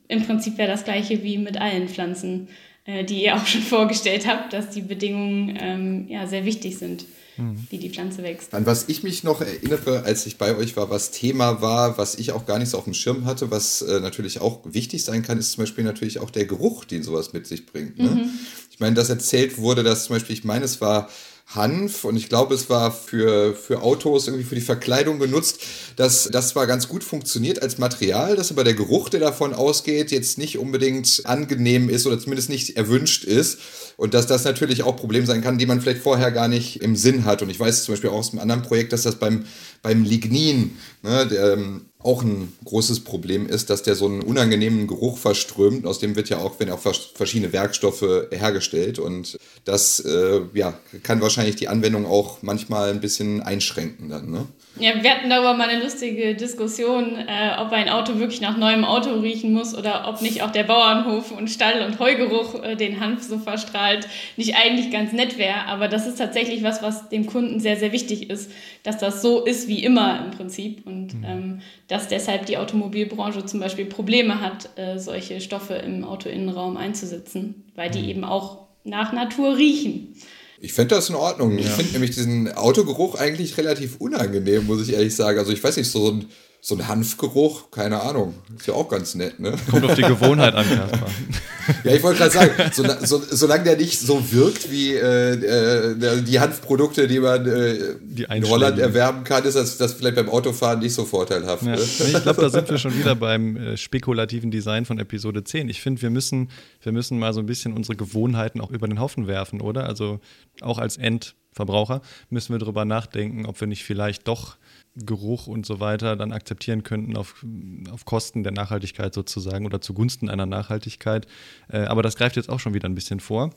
[0.08, 2.48] Im Prinzip wäre das gleiche wie mit allen Pflanzen,
[2.86, 7.06] äh, die ihr auch schon vorgestellt habt, dass die Bedingungen ähm, ja, sehr wichtig sind
[7.38, 7.68] mhm.
[7.70, 8.54] wie die Pflanze wächst.
[8.54, 12.16] An was ich mich noch erinnere, als ich bei euch war, was Thema war, was
[12.16, 15.22] ich auch gar nicht so auf dem Schirm hatte, was äh, natürlich auch wichtig sein
[15.22, 17.98] kann, ist zum Beispiel natürlich auch der Geruch, den sowas mit sich bringt.
[17.98, 18.10] Ne?
[18.10, 18.30] Mhm.
[18.72, 21.10] Ich meine, dass erzählt wurde, dass zum Beispiel, ich meine, es war
[21.56, 22.04] Hanf.
[22.04, 25.62] Und ich glaube, es war für, für Autos irgendwie für die Verkleidung genutzt,
[25.96, 30.12] dass das zwar ganz gut funktioniert als Material, dass aber der Geruch, der davon ausgeht,
[30.12, 33.60] jetzt nicht unbedingt angenehm ist oder zumindest nicht erwünscht ist.
[33.96, 36.96] Und dass das natürlich auch Problem sein kann, die man vielleicht vorher gar nicht im
[36.96, 37.42] Sinn hat.
[37.42, 39.46] Und ich weiß zum Beispiel auch aus einem anderen Projekt, dass das beim,
[39.82, 44.88] beim Lignin, ne, der, ähm, auch ein großes Problem ist, dass der so einen unangenehmen
[44.88, 45.86] Geruch verströmt.
[45.86, 48.98] Aus dem wird ja auch, wenn auch verschiedene Werkstoffe hergestellt.
[48.98, 54.32] Und das äh, ja, kann wahrscheinlich die Anwendung auch manchmal ein bisschen einschränken dann.
[54.32, 54.46] Ne?
[54.80, 58.86] Ja, wir hatten darüber mal eine lustige Diskussion, äh, ob ein Auto wirklich nach neuem
[58.86, 63.00] Auto riechen muss oder ob nicht auch der Bauernhof und Stall- und Heugeruch äh, den
[63.00, 65.66] Hanf so verstrahlt, nicht eigentlich ganz nett wäre.
[65.66, 68.52] Aber das ist tatsächlich was, was dem Kunden sehr, sehr wichtig ist,
[68.84, 71.24] dass das so ist wie immer im Prinzip und mhm.
[71.26, 71.62] ähm,
[71.98, 77.90] dass deshalb die Automobilbranche zum Beispiel Probleme hat, äh, solche Stoffe im Autoinnenraum einzusetzen, weil
[77.90, 78.10] die mhm.
[78.10, 80.16] eben auch nach Natur riechen.
[80.60, 81.54] Ich fände das in Ordnung.
[81.54, 81.60] Ja.
[81.60, 85.40] Ich finde nämlich diesen Autogeruch eigentlich relativ unangenehm, muss ich ehrlich sagen.
[85.40, 86.26] Also ich weiß nicht, so ein
[86.68, 88.34] so ein Hanfgeruch, keine Ahnung.
[88.58, 89.54] Ist ja auch ganz nett, ne?
[89.72, 91.10] Kommt auf die Gewohnheit an, Kaspar.
[91.86, 96.22] ja, ich wollte gerade sagen, so, so, solange der nicht so wirkt wie äh, äh,
[96.24, 100.28] die Hanfprodukte, die man äh, die in Holland erwerben kann, ist das, das vielleicht beim
[100.28, 101.64] Autofahren nicht so vorteilhaft.
[101.64, 101.78] Ja.
[101.78, 101.82] Ne?
[101.82, 105.70] Ich glaube, da sind wir schon wieder beim äh, spekulativen Design von Episode 10.
[105.70, 106.50] Ich finde, wir müssen,
[106.82, 109.86] wir müssen mal so ein bisschen unsere Gewohnheiten auch über den Haufen werfen, oder?
[109.86, 110.20] Also
[110.60, 114.58] auch als Endverbraucher müssen wir darüber nachdenken, ob wir nicht vielleicht doch
[115.06, 117.46] Geruch und so weiter dann akzeptieren könnten auf,
[117.92, 121.28] auf Kosten der Nachhaltigkeit sozusagen oder zugunsten einer Nachhaltigkeit.
[121.70, 123.52] Äh, aber das greift jetzt auch schon wieder ein bisschen vor.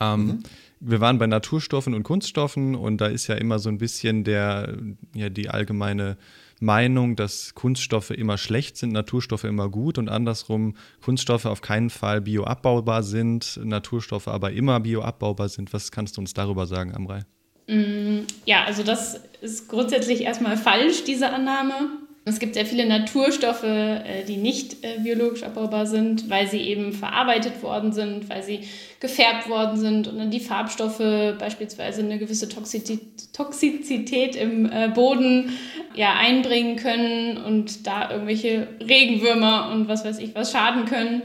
[0.00, 0.42] Ähm, mhm.
[0.80, 4.76] Wir waren bei Naturstoffen und Kunststoffen und da ist ja immer so ein bisschen der,
[5.14, 6.16] ja, die allgemeine
[6.60, 12.20] Meinung, dass Kunststoffe immer schlecht sind, Naturstoffe immer gut und andersrum Kunststoffe auf keinen Fall
[12.20, 15.72] bioabbaubar sind, Naturstoffe aber immer bioabbaubar sind.
[15.72, 17.24] Was kannst du uns darüber sagen, Amrei?
[17.72, 21.74] Mm, ja, also das ist grundsätzlich erstmal falsch, diese Annahme.
[22.24, 26.92] Es gibt sehr viele Naturstoffe, äh, die nicht äh, biologisch abbaubar sind, weil sie eben
[26.92, 28.60] verarbeitet worden sind, weil sie
[29.00, 31.02] gefärbt worden sind und dann die Farbstoffe
[31.38, 35.50] beispielsweise eine gewisse Toxizität im äh, Boden
[35.96, 41.22] ja, einbringen können und da irgendwelche Regenwürmer und was weiß ich was schaden können.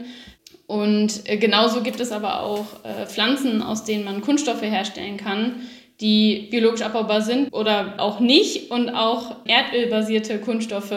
[0.66, 2.66] Und genauso gibt es aber auch
[3.06, 5.62] Pflanzen, aus denen man Kunststoffe herstellen kann,
[6.00, 10.94] die biologisch abbaubar sind oder auch nicht und auch erdölbasierte Kunststoffe,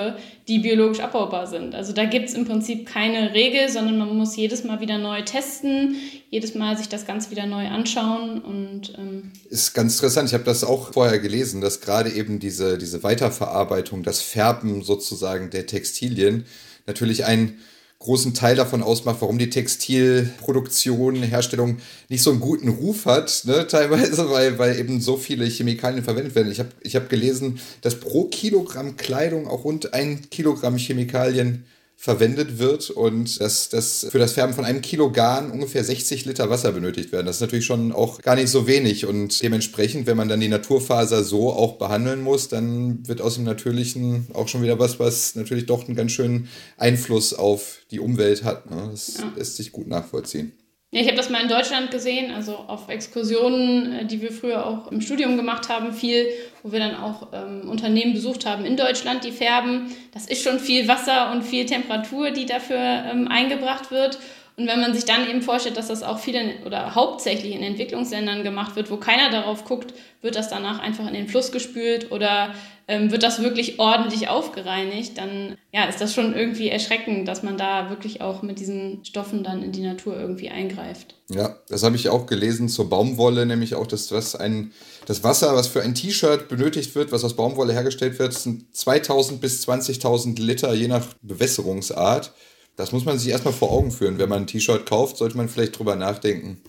[0.48, 1.74] die biologisch abbaubar sind.
[1.74, 5.24] Also da gibt es im Prinzip keine Regel, sondern man muss jedes Mal wieder neu
[5.24, 5.96] testen,
[6.30, 10.30] jedes Mal sich das ganz wieder neu anschauen und ähm ist ganz interessant.
[10.30, 15.50] Ich habe das auch vorher gelesen, dass gerade eben diese, diese Weiterverarbeitung, das Färben sozusagen
[15.50, 16.46] der Textilien
[16.86, 17.58] natürlich ein
[18.02, 21.78] großen Teil davon ausmacht, warum die Textilproduktion, Herstellung
[22.10, 26.36] nicht so einen guten Ruf hat, ne, teilweise, weil, weil eben so viele Chemikalien verwendet
[26.36, 26.52] werden.
[26.52, 31.66] Ich habe ich hab gelesen, dass pro Kilogramm Kleidung auch rund ein Kilogramm Chemikalien
[32.02, 36.50] verwendet wird und dass, dass für das Färben von einem Kilo Garn ungefähr 60 Liter
[36.50, 37.28] Wasser benötigt werden.
[37.28, 40.48] Das ist natürlich schon auch gar nicht so wenig und dementsprechend, wenn man dann die
[40.48, 45.36] Naturfaser so auch behandeln muss, dann wird aus dem Natürlichen auch schon wieder was, was
[45.36, 48.72] natürlich doch einen ganz schönen Einfluss auf die Umwelt hat.
[48.72, 48.88] Ne?
[48.90, 49.32] Das ja.
[49.38, 50.54] lässt sich gut nachvollziehen.
[50.94, 54.66] Ja, ich habe das mal in Deutschland gesehen, also auf Exkursionen, äh, die wir früher
[54.66, 56.26] auch im Studium gemacht haben, viel,
[56.64, 59.96] wo wir dann auch ähm, Unternehmen besucht haben in Deutschland, die färben.
[60.14, 64.20] Das ist schon viel Wasser und viel Temperatur, die dafür ähm, eingebracht wird.
[64.62, 68.44] Und wenn man sich dann eben vorstellt, dass das auch viele oder hauptsächlich in Entwicklungsländern
[68.44, 72.54] gemacht wird, wo keiner darauf guckt, wird das danach einfach in den Fluss gespült oder
[72.88, 77.58] ähm, wird das wirklich ordentlich aufgereinigt, dann ja, ist das schon irgendwie erschreckend, dass man
[77.58, 81.16] da wirklich auch mit diesen Stoffen dann in die Natur irgendwie eingreift.
[81.30, 84.74] Ja, das habe ich auch gelesen zur Baumwolle, nämlich auch, dass das ein
[85.08, 89.42] das Wasser, was für ein T-Shirt benötigt wird, was aus Baumwolle hergestellt wird, sind 2000
[89.42, 92.32] bis 20.000 Liter je nach Bewässerungsart.
[92.76, 94.18] Das muss man sich erstmal vor Augen führen.
[94.18, 96.62] Wenn man ein T-Shirt kauft, sollte man vielleicht drüber nachdenken,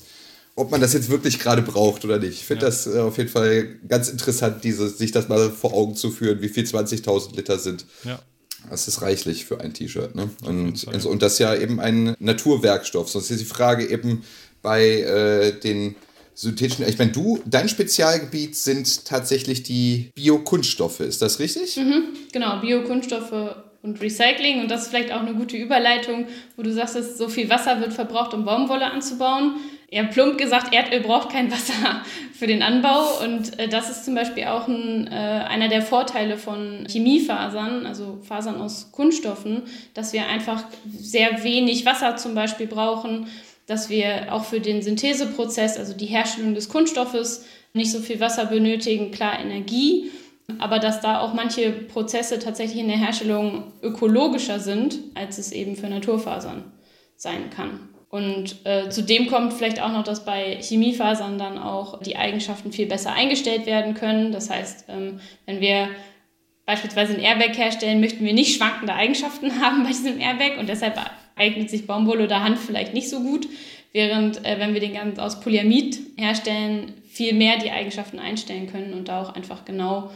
[0.54, 2.32] ob man das jetzt wirklich gerade braucht oder nicht.
[2.32, 2.68] Ich finde ja.
[2.68, 6.42] das äh, auf jeden Fall ganz interessant, diese, sich das mal vor Augen zu führen,
[6.42, 7.86] wie viel 20.000 Liter sind.
[8.04, 8.20] Ja.
[8.70, 10.14] Das ist reichlich für ein T-Shirt.
[10.14, 10.30] Ne?
[10.44, 13.08] Und, und das ist ja eben ein Naturwerkstoff.
[13.08, 14.22] Sonst ist die Frage eben
[14.62, 15.96] bei äh, den
[16.34, 16.86] synthetischen.
[16.88, 21.00] Ich meine, du, dein Spezialgebiet sind tatsächlich die Biokunststoffe.
[21.00, 21.76] Ist das richtig?
[21.76, 24.60] Mhm, genau, Biokunststoffe und Recycling.
[24.60, 27.80] Und das ist vielleicht auch eine gute Überleitung, wo du sagst, dass so viel Wasser
[27.80, 29.56] wird verbraucht, um Baumwolle anzubauen.
[29.90, 33.24] Ja, plump gesagt, Erdöl braucht kein Wasser für den Anbau.
[33.24, 38.20] Und äh, das ist zum Beispiel auch ein, äh, einer der Vorteile von Chemiefasern, also
[38.22, 39.62] Fasern aus Kunststoffen,
[39.94, 40.64] dass wir einfach
[40.96, 43.26] sehr wenig Wasser zum Beispiel brauchen,
[43.66, 48.46] dass wir auch für den Syntheseprozess, also die Herstellung des Kunststoffes, nicht so viel Wasser
[48.46, 50.10] benötigen, klar Energie
[50.58, 55.76] aber dass da auch manche Prozesse tatsächlich in der Herstellung ökologischer sind, als es eben
[55.76, 56.64] für Naturfasern
[57.16, 57.88] sein kann.
[58.08, 62.86] Und äh, zudem kommt vielleicht auch noch, dass bei Chemiefasern dann auch die Eigenschaften viel
[62.86, 64.32] besser eingestellt werden können.
[64.32, 65.88] Das heißt, ähm, wenn wir
[66.66, 71.00] beispielsweise ein Airbag herstellen, möchten wir nicht schwankende Eigenschaften haben bei diesem Airbag und deshalb
[71.36, 73.48] eignet sich Baumwolle oder Hand vielleicht nicht so gut.
[73.92, 78.92] Während äh, wenn wir den ganz aus Polyamid herstellen, viel mehr die Eigenschaften einstellen können
[78.92, 80.10] und da auch einfach genau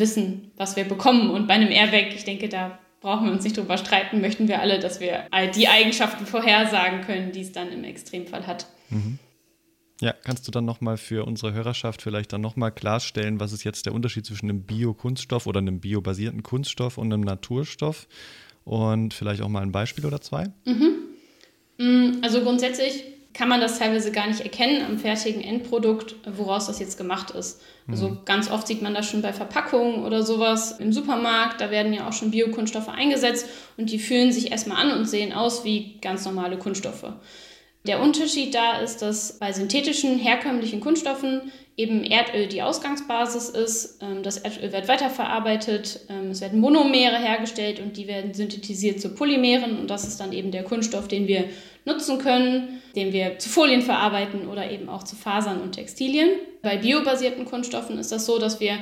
[0.00, 1.30] wissen, was wir bekommen.
[1.30, 4.60] Und bei einem Airbag, ich denke, da brauchen wir uns nicht drüber streiten, möchten wir
[4.60, 8.66] alle, dass wir all die Eigenschaften vorhersagen können, die es dann im Extremfall hat.
[8.90, 9.18] Mhm.
[10.00, 13.84] Ja, kannst du dann nochmal für unsere Hörerschaft vielleicht dann nochmal klarstellen, was ist jetzt
[13.84, 18.08] der Unterschied zwischen einem Biokunststoff oder einem biobasierten Kunststoff und einem Naturstoff?
[18.64, 20.52] Und vielleicht auch mal ein Beispiel oder zwei?
[20.64, 20.94] Mhm.
[21.78, 23.04] Mm, also grundsätzlich
[23.40, 27.62] kann man das teilweise gar nicht erkennen am fertigen Endprodukt, woraus das jetzt gemacht ist.
[27.88, 28.18] Also mhm.
[28.26, 31.58] ganz oft sieht man das schon bei Verpackungen oder sowas im Supermarkt.
[31.58, 33.46] Da werden ja auch schon Biokunststoffe eingesetzt
[33.78, 37.06] und die fühlen sich erstmal an und sehen aus wie ganz normale Kunststoffe.
[37.86, 44.02] Der Unterschied da ist, dass bei synthetischen, herkömmlichen Kunststoffen eben Erdöl die Ausgangsbasis ist.
[44.02, 49.14] Ähm, das Erdöl wird weiterverarbeitet, ähm, es werden Monomere hergestellt und die werden synthetisiert zu
[49.14, 51.46] Polymeren und das ist dann eben der Kunststoff, den wir
[51.84, 56.30] nutzen können, den wir zu Folien verarbeiten oder eben auch zu Fasern und Textilien.
[56.62, 58.78] Bei biobasierten Kunststoffen ist das so, dass wir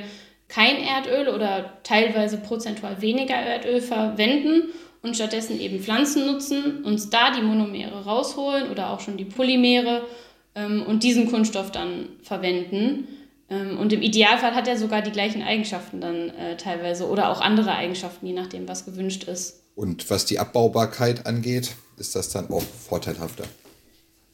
[0.47, 4.63] kein Erdöl oder teilweise prozentual weniger Erdöl verwenden
[5.01, 10.01] und stattdessen eben Pflanzen nutzen, uns da die Monomere rausholen oder auch schon die Polymere
[10.55, 13.07] ähm, und diesen Kunststoff dann verwenden.
[13.49, 17.41] Ähm, und im Idealfall hat er sogar die gleichen Eigenschaften dann äh, teilweise oder auch
[17.41, 19.63] andere Eigenschaften, je nachdem, was gewünscht ist.
[19.75, 23.43] Und was die Abbaubarkeit angeht, ist das dann auch vorteilhafter?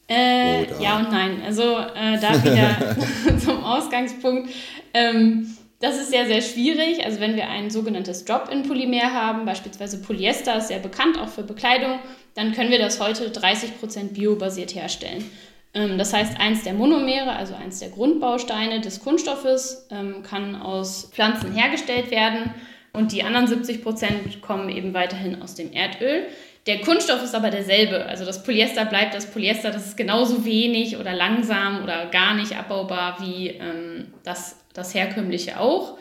[0.08, 1.42] Äh, ja und nein.
[1.44, 2.96] Also äh, da wieder
[3.44, 4.50] zum Ausgangspunkt.
[4.94, 7.04] Ähm, das ist sehr, sehr schwierig.
[7.04, 11.98] Also wenn wir ein sogenanntes Drop-in-Polymer haben, beispielsweise Polyester, ist sehr bekannt auch für Bekleidung,
[12.34, 15.30] dann können wir das heute 30% biobasiert herstellen.
[15.74, 21.10] Ähm, das heißt, eins der Monomere, also eins der Grundbausteine des Kunststoffes, ähm, kann aus
[21.12, 22.54] Pflanzen hergestellt werden
[22.92, 26.26] und die anderen 70% kommen eben weiterhin aus dem Erdöl.
[26.66, 28.06] Der Kunststoff ist aber derselbe.
[28.06, 32.56] Also das Polyester bleibt das Polyester, das ist genauso wenig oder langsam oder gar nicht
[32.58, 35.98] abbaubar wie ähm, das das herkömmliche auch.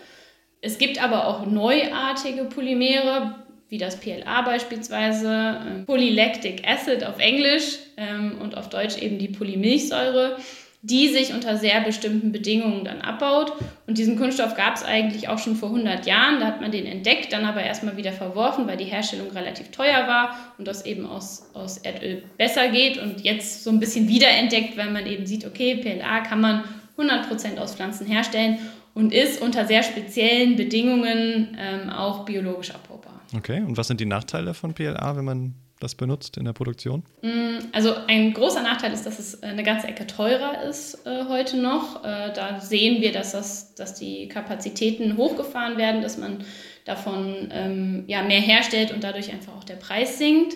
[0.61, 3.35] Es gibt aber auch neuartige Polymere,
[3.69, 9.27] wie das PLA beispielsweise, äh, Polylactic Acid auf Englisch ähm, und auf Deutsch eben die
[9.27, 10.37] Polymilchsäure,
[10.85, 13.53] die sich unter sehr bestimmten Bedingungen dann abbaut.
[13.87, 16.39] Und diesen Kunststoff gab es eigentlich auch schon vor 100 Jahren.
[16.39, 20.07] Da hat man den entdeckt, dann aber erstmal wieder verworfen, weil die Herstellung relativ teuer
[20.07, 22.99] war und das eben aus, aus Erdöl besser geht.
[22.99, 26.63] Und jetzt so ein bisschen wiederentdeckt, weil man eben sieht, okay, PLA kann man
[26.99, 28.59] 100% aus Pflanzen herstellen
[28.93, 33.21] und ist unter sehr speziellen Bedingungen ähm, auch biologisch abbaubar.
[33.35, 37.03] Okay, und was sind die Nachteile von PLA, wenn man das benutzt in der Produktion?
[37.21, 41.57] Mm, also ein großer Nachteil ist, dass es eine ganze Ecke teurer ist äh, heute
[41.57, 42.03] noch.
[42.03, 46.43] Äh, da sehen wir, dass, das, dass die Kapazitäten hochgefahren werden, dass man
[46.85, 50.55] davon ähm, ja, mehr herstellt und dadurch einfach auch der Preis sinkt.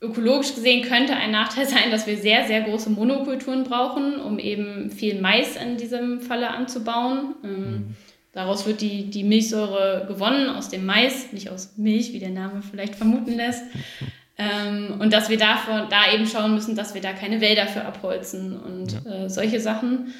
[0.00, 4.90] Ökologisch gesehen könnte ein Nachteil sein, dass wir sehr, sehr große Monokulturen brauchen, um eben
[4.90, 7.34] viel Mais in diesem Falle anzubauen.
[7.44, 7.96] Ähm, mhm.
[8.32, 12.62] Daraus wird die, die Milchsäure gewonnen aus dem Mais, nicht aus Milch, wie der Name
[12.62, 13.62] vielleicht vermuten lässt.
[14.38, 17.84] Ähm, und dass wir davon, da eben schauen müssen, dass wir da keine Wälder für
[17.84, 19.24] abholzen und ja.
[19.24, 20.14] äh, solche Sachen.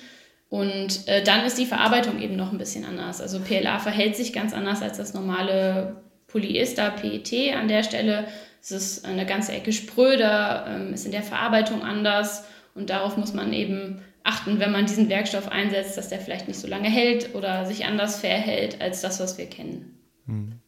[0.48, 3.20] Und äh, dann ist die Verarbeitung eben noch ein bisschen anders.
[3.20, 8.27] Also PLA verhält sich ganz anders als das normale Polyester, PET an der Stelle
[8.60, 12.44] es ist eine ganze Ecke spröder, ähm, ist in der Verarbeitung anders
[12.75, 16.58] und darauf muss man eben achten, wenn man diesen Werkstoff einsetzt, dass der vielleicht nicht
[16.58, 19.98] so lange hält oder sich anders verhält als das, was wir kennen.
[20.27, 20.60] Hm.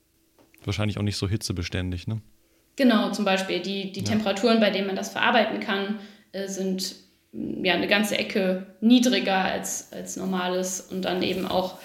[0.64, 2.20] Wahrscheinlich auch nicht so hitzebeständig, ne?
[2.76, 4.06] Genau, zum Beispiel die, die ja.
[4.06, 5.98] Temperaturen, bei denen man das verarbeiten kann,
[6.32, 6.94] äh, sind
[7.32, 11.78] ja, eine ganze Ecke niedriger als, als normales und dann eben auch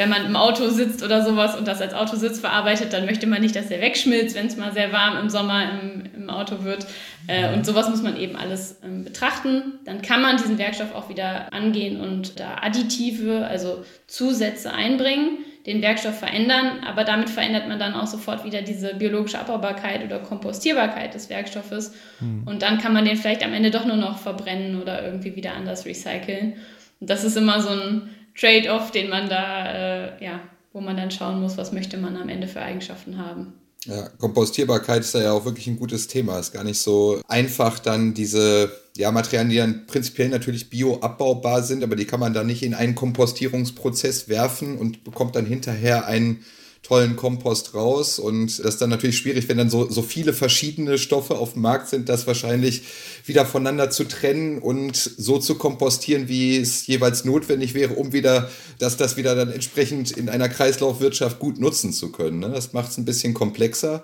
[0.00, 3.42] wenn man im Auto sitzt oder sowas und das als Autositz verarbeitet, dann möchte man
[3.42, 6.86] nicht, dass der wegschmilzt, wenn es mal sehr warm im Sommer im, im Auto wird.
[7.26, 9.74] Äh, und sowas muss man eben alles ähm, betrachten.
[9.84, 15.82] Dann kann man diesen Werkstoff auch wieder angehen und da Additive, also Zusätze einbringen, den
[15.82, 21.14] Werkstoff verändern, aber damit verändert man dann auch sofort wieder diese biologische Abbaubarkeit oder Kompostierbarkeit
[21.14, 21.92] des Werkstoffes.
[22.18, 22.44] Hm.
[22.46, 25.54] Und dann kann man den vielleicht am Ende doch nur noch verbrennen oder irgendwie wieder
[25.54, 26.54] anders recyceln.
[27.00, 30.40] Und das ist immer so ein Trade-off, den man da, äh, ja,
[30.72, 33.54] wo man dann schauen muss, was möchte man am Ende für Eigenschaften haben.
[33.86, 36.38] Ja, Kompostierbarkeit ist da ja auch wirklich ein gutes Thema.
[36.38, 38.70] Ist gar nicht so einfach, dann diese
[39.00, 42.74] ja, Materialien, die dann prinzipiell natürlich bioabbaubar sind, aber die kann man dann nicht in
[42.74, 46.44] einen Kompostierungsprozess werfen und bekommt dann hinterher einen
[46.82, 48.18] tollen Kompost raus.
[48.18, 51.62] Und das ist dann natürlich schwierig, wenn dann so, so viele verschiedene Stoffe auf dem
[51.62, 52.82] Markt sind, das wahrscheinlich
[53.26, 58.50] wieder voneinander zu trennen und so zu kompostieren, wie es jeweils notwendig wäre, um wieder,
[58.78, 62.40] dass das wieder dann entsprechend in einer Kreislaufwirtschaft gut nutzen zu können.
[62.40, 62.50] Ne?
[62.50, 64.02] Das macht es ein bisschen komplexer.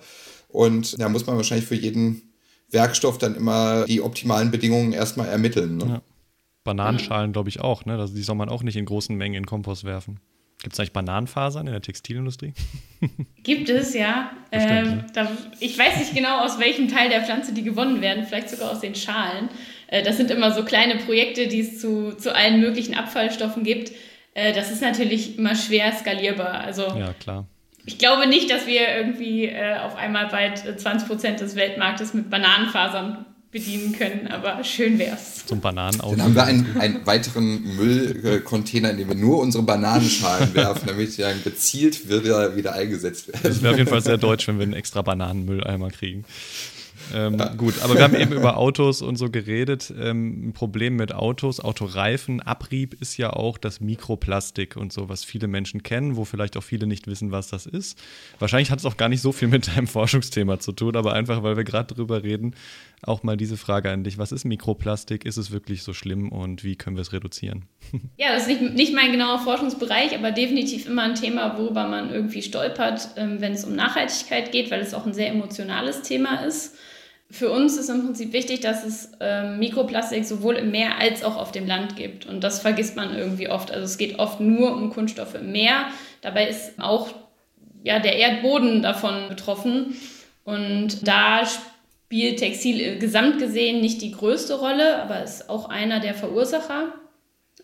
[0.49, 2.26] Und da muss man wahrscheinlich für jeden
[2.71, 5.77] Werkstoff dann immer die optimalen Bedingungen erstmal ermitteln.
[5.77, 5.85] Ne?
[5.87, 6.03] Ja.
[6.65, 7.85] Bananenschalen, glaube ich, auch.
[7.85, 8.05] Ne?
[8.13, 10.21] die soll man auch nicht in großen Mengen in Kompost werfen.
[10.63, 12.53] Gibt es eigentlich Bananenfasern in der Textilindustrie?
[13.43, 14.31] Gibt es, ja.
[14.51, 18.25] Bestimmt, ähm, da, ich weiß nicht genau, aus welchem Teil der Pflanze die gewonnen werden,
[18.25, 19.49] vielleicht sogar aus den Schalen.
[19.87, 23.93] Äh, das sind immer so kleine Projekte, die es zu, zu allen möglichen Abfallstoffen gibt.
[24.35, 26.61] Äh, das ist natürlich immer schwer skalierbar.
[26.61, 27.47] Also, ja, klar.
[27.87, 32.29] Ich glaube nicht, dass wir irgendwie äh, auf einmal bald 20 Prozent des Weltmarktes mit
[32.29, 35.47] Bananenfasern bedienen können, aber schön wär's.
[35.47, 36.11] Zum Bananenauto.
[36.11, 41.13] Dann haben wir einen, einen weiteren Müllcontainer, in dem wir nur unsere Bananenschalen werfen, damit
[41.13, 43.41] sie dann gezielt wieder, wieder eingesetzt werden.
[43.45, 46.25] Das wäre auf jeden Fall sehr deutsch, wenn wir einen extra Bananenmülleimer kriegen.
[47.15, 47.49] Ähm, ja.
[47.55, 49.93] Gut, aber wir haben eben über Autos und so geredet.
[49.99, 55.25] Ähm, ein Problem mit Autos, Autoreifen, Abrieb ist ja auch das Mikroplastik und so, was
[55.25, 57.99] viele Menschen kennen, wo vielleicht auch viele nicht wissen, was das ist.
[58.39, 61.43] Wahrscheinlich hat es auch gar nicht so viel mit deinem Forschungsthema zu tun, aber einfach,
[61.43, 62.55] weil wir gerade drüber reden,
[63.03, 64.19] auch mal diese Frage an dich.
[64.19, 65.25] Was ist Mikroplastik?
[65.25, 67.65] Ist es wirklich so schlimm und wie können wir es reduzieren?
[68.19, 72.11] Ja, das ist nicht, nicht mein genauer Forschungsbereich, aber definitiv immer ein Thema, worüber man
[72.11, 76.45] irgendwie stolpert, ähm, wenn es um Nachhaltigkeit geht, weil es auch ein sehr emotionales Thema
[76.45, 76.77] ist.
[77.31, 81.37] Für uns ist im Prinzip wichtig, dass es ähm, Mikroplastik sowohl im Meer als auch
[81.37, 82.27] auf dem Land gibt.
[82.27, 83.73] Und das vergisst man irgendwie oft.
[83.73, 85.87] Also es geht oft nur um Kunststoffe im Meer.
[86.23, 87.09] Dabei ist auch
[87.83, 89.97] ja, der Erdboden davon betroffen.
[90.45, 96.15] Und da spielt Textil gesamt gesehen nicht die größte Rolle, aber ist auch einer der
[96.15, 96.95] Verursacher.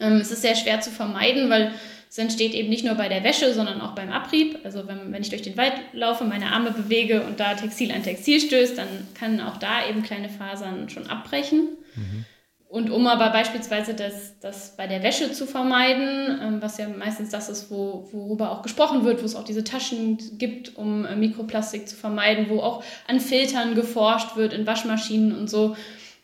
[0.01, 1.73] Ähm, es ist sehr schwer zu vermeiden, weil
[2.13, 4.59] es entsteht eben nicht nur bei der Wäsche, sondern auch beim Abrieb.
[4.65, 8.03] Also wenn, wenn ich durch den Wald laufe, meine Arme bewege und da Textil an
[8.03, 8.87] Textil stößt, dann
[9.19, 11.69] können auch da eben kleine Fasern schon abbrechen.
[11.95, 12.27] Mhm.
[12.69, 17.31] Und um aber beispielsweise das, das bei der Wäsche zu vermeiden, ähm, was ja meistens
[17.31, 21.17] das ist, wo, worüber auch gesprochen wird, wo es auch diese Taschen gibt, um äh,
[21.17, 25.77] Mikroplastik zu vermeiden, wo auch an Filtern geforscht wird in Waschmaschinen und so,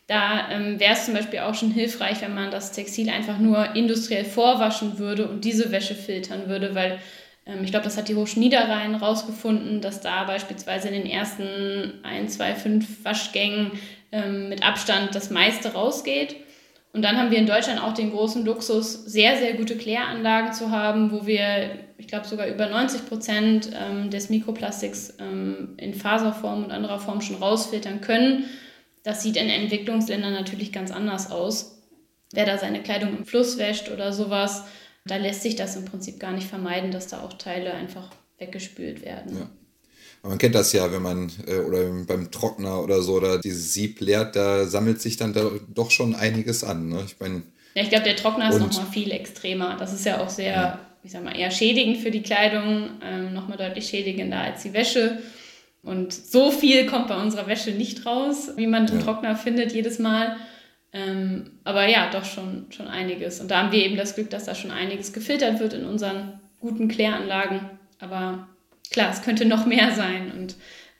[0.09, 3.75] da ähm, wäre es zum Beispiel auch schon hilfreich, wenn man das Textil einfach nur
[3.75, 6.97] industriell vorwaschen würde und diese Wäsche filtern würde, weil
[7.45, 11.99] ähm, ich glaube, das hat die Hochschule Niederrhein rausgefunden, dass da beispielsweise in den ersten
[12.01, 13.73] 1, 2, 5 Waschgängen
[14.11, 16.37] ähm, mit Abstand das meiste rausgeht.
[16.91, 20.71] Und dann haben wir in Deutschland auch den großen Luxus, sehr, sehr gute Kläranlagen zu
[20.71, 26.63] haben, wo wir, ich glaube, sogar über 90 Prozent ähm, des Mikroplastiks ähm, in Faserform
[26.63, 28.45] und anderer Form schon rausfiltern können
[29.03, 31.79] das sieht in Entwicklungsländern natürlich ganz anders aus.
[32.33, 34.63] Wer da seine Kleidung im Fluss wäscht oder sowas,
[35.05, 39.03] da lässt sich das im Prinzip gar nicht vermeiden, dass da auch Teile einfach weggespült
[39.03, 39.37] werden.
[39.37, 39.49] Ja.
[40.29, 43.99] man kennt das ja, wenn man äh, oder beim Trockner oder so oder dieses Sieb
[44.01, 46.89] leert, da sammelt sich dann da doch schon einiges an.
[46.89, 47.03] Ne?
[47.05, 47.43] Ich meine.
[47.75, 49.77] Ja, ich glaube, der Trockner ist nochmal viel extremer.
[49.77, 50.79] Das ist ja auch sehr, ja.
[51.03, 55.19] ich sag mal, eher schädigend für die Kleidung, ähm, nochmal deutlich schädigender als die Wäsche.
[55.83, 59.03] Und so viel kommt bei unserer Wäsche nicht raus, wie man im ja.
[59.03, 60.35] Trockner findet jedes Mal.
[60.91, 63.39] Ähm, aber ja, doch schon, schon einiges.
[63.39, 66.39] Und da haben wir eben das Glück, dass da schon einiges gefiltert wird in unseren
[66.59, 67.61] guten Kläranlagen.
[67.99, 68.47] Aber
[68.91, 70.55] klar, es könnte noch mehr sein und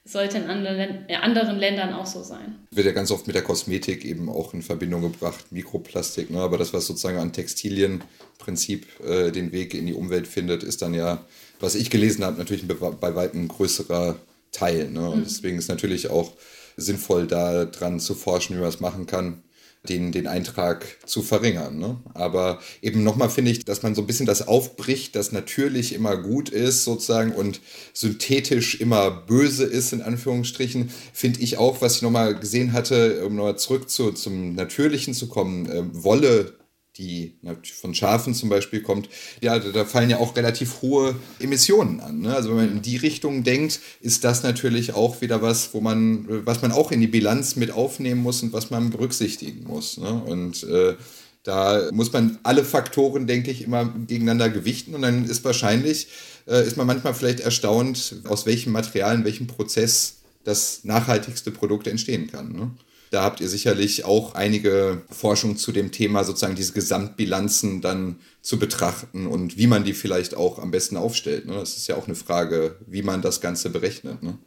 [0.06, 2.56] sollte in anderen, in anderen Ländern auch so sein.
[2.72, 6.30] Wird ja ganz oft mit der Kosmetik eben auch in Verbindung gebracht, Mikroplastik.
[6.30, 6.40] Ne?
[6.40, 8.02] Aber das, was sozusagen an Textilien
[8.38, 11.24] Prinzip äh, den Weg in die Umwelt findet, ist dann ja,
[11.60, 14.16] was ich gelesen habe, natürlich bei weitem größerer
[14.52, 14.90] Teil.
[14.90, 15.10] Ne?
[15.10, 15.24] Und mhm.
[15.24, 16.34] deswegen ist natürlich auch
[16.78, 19.44] sinnvoll, da dran zu forschen, wie man es machen kann.
[19.88, 21.78] den, den Eintrag zu verringern.
[21.78, 21.98] Ne?
[22.14, 26.18] Aber eben nochmal finde ich, dass man so ein bisschen das aufbricht, dass natürlich immer
[26.18, 27.62] gut ist sozusagen und
[27.94, 33.36] synthetisch immer böse ist, in Anführungsstrichen, finde ich auch, was ich nochmal gesehen hatte, um
[33.36, 36.60] nochmal zurück zu, zum Natürlichen zu kommen, äh, Wolle
[37.00, 37.34] die
[37.64, 39.10] von Schafen zum Beispiel kommt,
[39.42, 42.20] ja, da fallen ja auch relativ hohe Emissionen an.
[42.20, 42.36] Ne?
[42.36, 46.46] Also wenn man in die Richtung denkt, ist das natürlich auch wieder was, wo man,
[46.46, 49.98] was man auch in die Bilanz mit aufnehmen muss und was man berücksichtigen muss.
[49.98, 50.10] Ne?
[50.26, 50.96] Und äh,
[51.44, 56.10] da muss man alle Faktoren, denke ich, immer gegeneinander gewichten und dann ist wahrscheinlich,
[56.48, 61.88] äh, ist man manchmal vielleicht erstaunt, aus welchem Material, in welchem Prozess das nachhaltigste Produkt
[61.88, 62.52] entstehen kann.
[62.52, 62.72] Ne?
[63.12, 68.60] Da habt ihr sicherlich auch einige Forschung zu dem Thema, sozusagen diese Gesamtbilanzen dann zu
[68.60, 71.48] betrachten und wie man die vielleicht auch am besten aufstellt.
[71.48, 71.54] Ne?
[71.54, 74.22] Das ist ja auch eine Frage, wie man das Ganze berechnet.
[74.22, 74.38] Ne?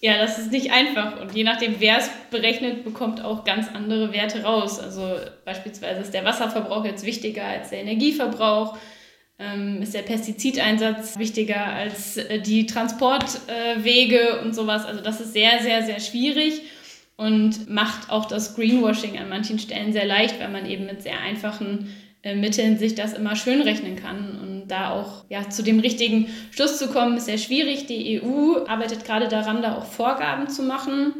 [0.00, 1.20] Ja, das ist nicht einfach.
[1.20, 4.80] Und je nachdem, wer es berechnet, bekommt auch ganz andere Werte raus.
[4.80, 8.76] Also beispielsweise ist der Wasserverbrauch jetzt wichtiger als der Energieverbrauch.
[9.38, 14.84] Ähm, ist der Pestizideinsatz wichtiger als äh, die Transportwege und sowas.
[14.84, 16.62] Also das ist sehr, sehr, sehr schwierig
[17.20, 21.20] und macht auch das Greenwashing an manchen Stellen sehr leicht, weil man eben mit sehr
[21.20, 24.38] einfachen äh, Mitteln sich das immer schön rechnen kann.
[24.40, 27.84] Und da auch ja, zu dem richtigen Schluss zu kommen, ist sehr schwierig.
[27.84, 31.12] Die EU arbeitet gerade daran, da auch Vorgaben zu machen.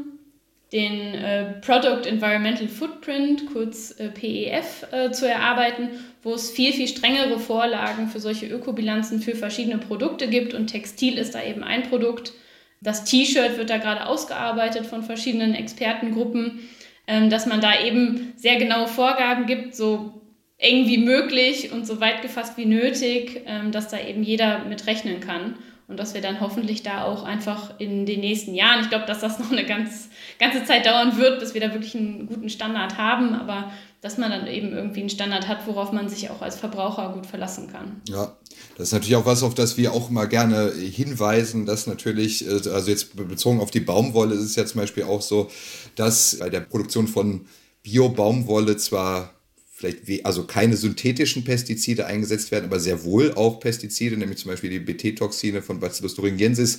[0.72, 5.90] Den äh, Product Environmental Footprint, kurz äh, PEF, äh, zu erarbeiten,
[6.22, 10.54] wo es viel, viel strengere Vorlagen für solche Ökobilanzen für verschiedene Produkte gibt.
[10.54, 12.32] Und Textil ist da eben ein Produkt
[12.80, 16.60] das T-Shirt wird da gerade ausgearbeitet von verschiedenen Expertengruppen,
[17.06, 20.20] ähm, dass man da eben sehr genaue Vorgaben gibt, so
[20.58, 24.86] eng wie möglich und so weit gefasst wie nötig, ähm, dass da eben jeder mit
[24.86, 25.56] rechnen kann.
[25.88, 29.18] Und dass wir dann hoffentlich da auch einfach in den nächsten Jahren, ich glaube, dass
[29.18, 30.08] das noch eine ganz,
[30.38, 34.30] ganze Zeit dauern wird, bis wir da wirklich einen guten Standard haben, aber dass man
[34.30, 38.00] dann eben irgendwie einen Standard hat, worauf man sich auch als Verbraucher gut verlassen kann.
[38.08, 38.36] Ja,
[38.76, 42.68] das ist natürlich auch was, auf das wir auch mal gerne hinweisen, dass natürlich, äh,
[42.70, 45.50] also jetzt bezogen auf die Baumwolle ist es ja zum Beispiel auch so,
[45.96, 47.46] dass bei der Produktion von
[47.82, 49.34] Bio-Baumwolle zwar
[49.80, 54.68] vielleicht also keine synthetischen Pestizide eingesetzt werden, aber sehr wohl auch Pestizide, nämlich zum Beispiel
[54.68, 56.78] die BT-Toxine von Bacillus thuringiensis,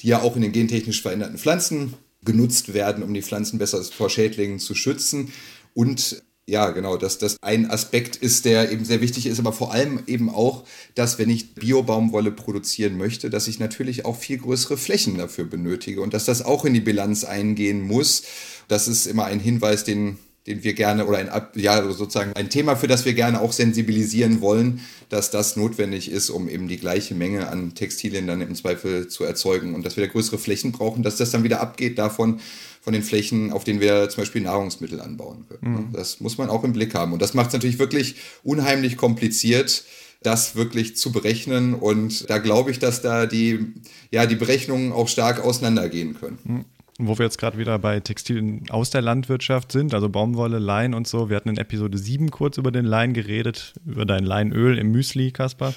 [0.00, 4.10] die ja auch in den gentechnisch veränderten Pflanzen genutzt werden, um die Pflanzen besser vor
[4.10, 5.32] Schädlingen zu schützen.
[5.72, 9.72] Und ja, genau, dass das ein Aspekt ist, der eben sehr wichtig ist, aber vor
[9.72, 10.64] allem eben auch,
[10.96, 16.00] dass wenn ich Biobaumwolle produzieren möchte, dass ich natürlich auch viel größere Flächen dafür benötige
[16.00, 18.24] und dass das auch in die Bilanz eingehen muss.
[18.66, 22.74] Das ist immer ein Hinweis, den den wir gerne oder ein, ja, sozusagen ein Thema,
[22.74, 27.14] für das wir gerne auch sensibilisieren wollen, dass das notwendig ist, um eben die gleiche
[27.14, 31.02] Menge an Textilien dann im Zweifel zu erzeugen und dass wir da größere Flächen brauchen,
[31.02, 32.40] dass das dann wieder abgeht davon,
[32.82, 35.74] von den Flächen, auf denen wir zum Beispiel Nahrungsmittel anbauen können.
[35.74, 35.92] Mhm.
[35.92, 37.12] Das muss man auch im Blick haben.
[37.12, 39.84] Und das macht es natürlich wirklich unheimlich kompliziert,
[40.24, 41.74] das wirklich zu berechnen.
[41.74, 43.72] Und da glaube ich, dass da die,
[44.10, 46.38] ja, die Berechnungen auch stark auseinandergehen können.
[46.42, 46.64] Mhm.
[47.04, 51.08] Wo wir jetzt gerade wieder bei Textilien aus der Landwirtschaft sind, also Baumwolle, Lein und
[51.08, 51.28] so.
[51.28, 55.32] Wir hatten in Episode 7 kurz über den Lein geredet, über dein Leinöl im Müsli,
[55.32, 55.74] Kaspar.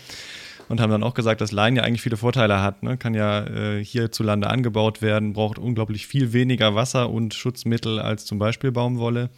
[0.70, 2.84] Und haben dann auch gesagt, dass Lein ja eigentlich viele Vorteile hat.
[2.84, 2.98] Ne?
[2.98, 8.40] Kann ja äh, hierzulande angebaut werden, braucht unglaublich viel weniger Wasser und Schutzmittel als zum
[8.40, 9.30] Beispiel Baumwolle.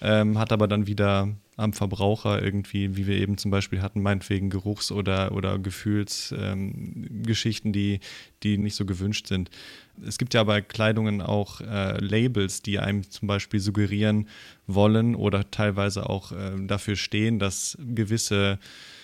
[0.00, 4.50] Ähm, hat aber dann wieder am Verbraucher irgendwie, wie wir eben zum Beispiel hatten, meinetwegen
[4.50, 8.00] Geruchs- oder, oder Gefühlsgeschichten, ähm, die,
[8.42, 9.50] die nicht so gewünscht sind.
[10.04, 14.28] Es gibt ja bei Kleidungen auch äh, Labels, die einem zum Beispiel suggerieren
[14.66, 18.58] wollen oder teilweise auch äh, dafür stehen, dass gewisse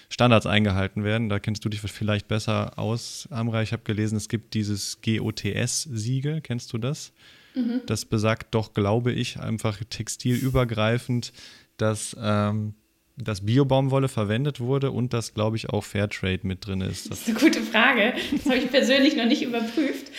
[0.09, 1.29] Standards eingehalten werden.
[1.29, 3.63] Da kennst du dich vielleicht besser aus, Amra.
[3.63, 6.41] Ich habe gelesen, es gibt dieses GOTS-Siegel.
[6.41, 7.13] Kennst du das?
[7.55, 7.83] Mhm.
[7.87, 11.33] Das besagt doch, glaube ich, einfach textilübergreifend,
[11.81, 12.75] dass, ähm,
[13.17, 17.11] dass Biobaumwolle verwendet wurde und dass, glaube ich, auch Fairtrade mit drin ist.
[17.11, 18.15] Das ist eine gute Frage.
[18.33, 20.11] Das habe ich persönlich noch nicht überprüft.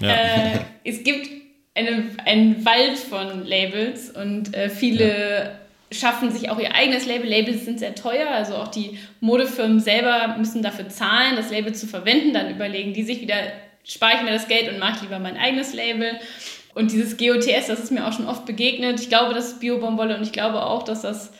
[0.00, 0.08] ja.
[0.08, 1.28] äh, es gibt
[1.74, 5.58] eine, einen Wald von Labels und äh, viele
[5.90, 5.96] ja.
[5.96, 7.28] schaffen sich auch ihr eigenes Label.
[7.28, 11.86] Labels sind sehr teuer, also auch die Modefirmen selber müssen dafür zahlen, das Label zu
[11.86, 12.34] verwenden.
[12.34, 13.36] Dann überlegen die sich wieder,
[13.84, 16.18] spare ich mir das Geld und mache lieber mein eigenes Label.
[16.74, 19.00] Und dieses GOTS, das ist mir auch schon oft begegnet.
[19.00, 21.32] Ich glaube, das ist Biobaumwolle und ich glaube auch, dass das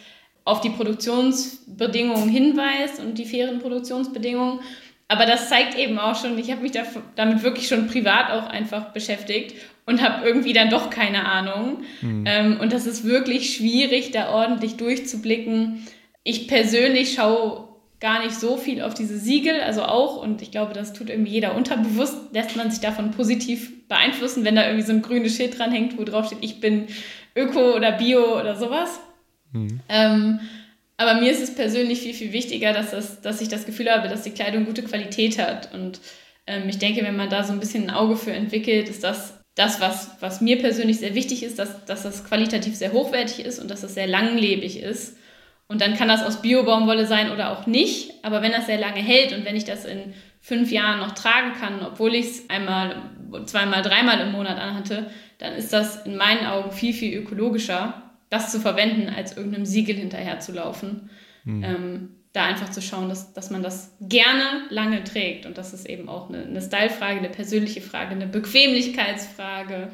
[0.45, 4.61] auf die Produktionsbedingungen hinweist und die fairen Produktionsbedingungen.
[5.09, 6.83] Aber das zeigt eben auch schon, ich habe mich da,
[7.17, 9.55] damit wirklich schon privat auch einfach beschäftigt
[9.87, 11.83] und habe irgendwie dann doch keine Ahnung.
[12.01, 12.25] Mhm.
[12.27, 15.87] Ähm, und das ist wirklich schwierig, da ordentlich durchzublicken.
[16.25, 17.69] Ich persönlich schaue
[18.01, 21.33] gar nicht so viel auf diese Siegel, also auch, und ich glaube, das tut irgendwie
[21.33, 25.59] jeder unterbewusst, lässt man sich davon positiv beeinflussen, wenn da irgendwie so ein grünes Schild
[25.59, 26.87] dran hängt, wo drauf steht, ich bin
[27.37, 29.01] Öko oder Bio oder sowas.
[29.53, 29.81] Mhm.
[29.89, 30.41] Ähm,
[30.97, 34.09] aber mir ist es persönlich viel, viel wichtiger, dass, das, dass ich das Gefühl habe,
[34.09, 35.75] dass die Kleidung gute Qualität hat.
[35.75, 36.01] Und
[36.47, 39.35] ähm, ich denke, wenn man da so ein bisschen ein Auge für entwickelt, ist das
[39.55, 43.59] das, was, was mir persönlich sehr wichtig ist, dass, dass das qualitativ sehr hochwertig ist
[43.59, 45.19] und dass das sehr langlebig ist.
[45.69, 48.13] Und dann kann das aus Bio-Baumwolle sein oder auch nicht.
[48.23, 51.53] Aber wenn das sehr lange hält und wenn ich das in fünf Jahren noch tragen
[51.59, 52.97] kann, obwohl ich es einmal,
[53.45, 58.51] zweimal, dreimal im Monat anhatte, dann ist das in meinen Augen viel, viel ökologischer, das
[58.51, 61.11] zu verwenden, als irgendeinem Siegel hinterher zu laufen.
[61.45, 61.65] Mhm.
[61.65, 65.45] Ähm, da einfach zu schauen, dass, dass man das gerne lange trägt.
[65.45, 69.91] Und das ist eben auch eine, eine Style-Frage, eine persönliche Frage, eine Bequemlichkeitsfrage.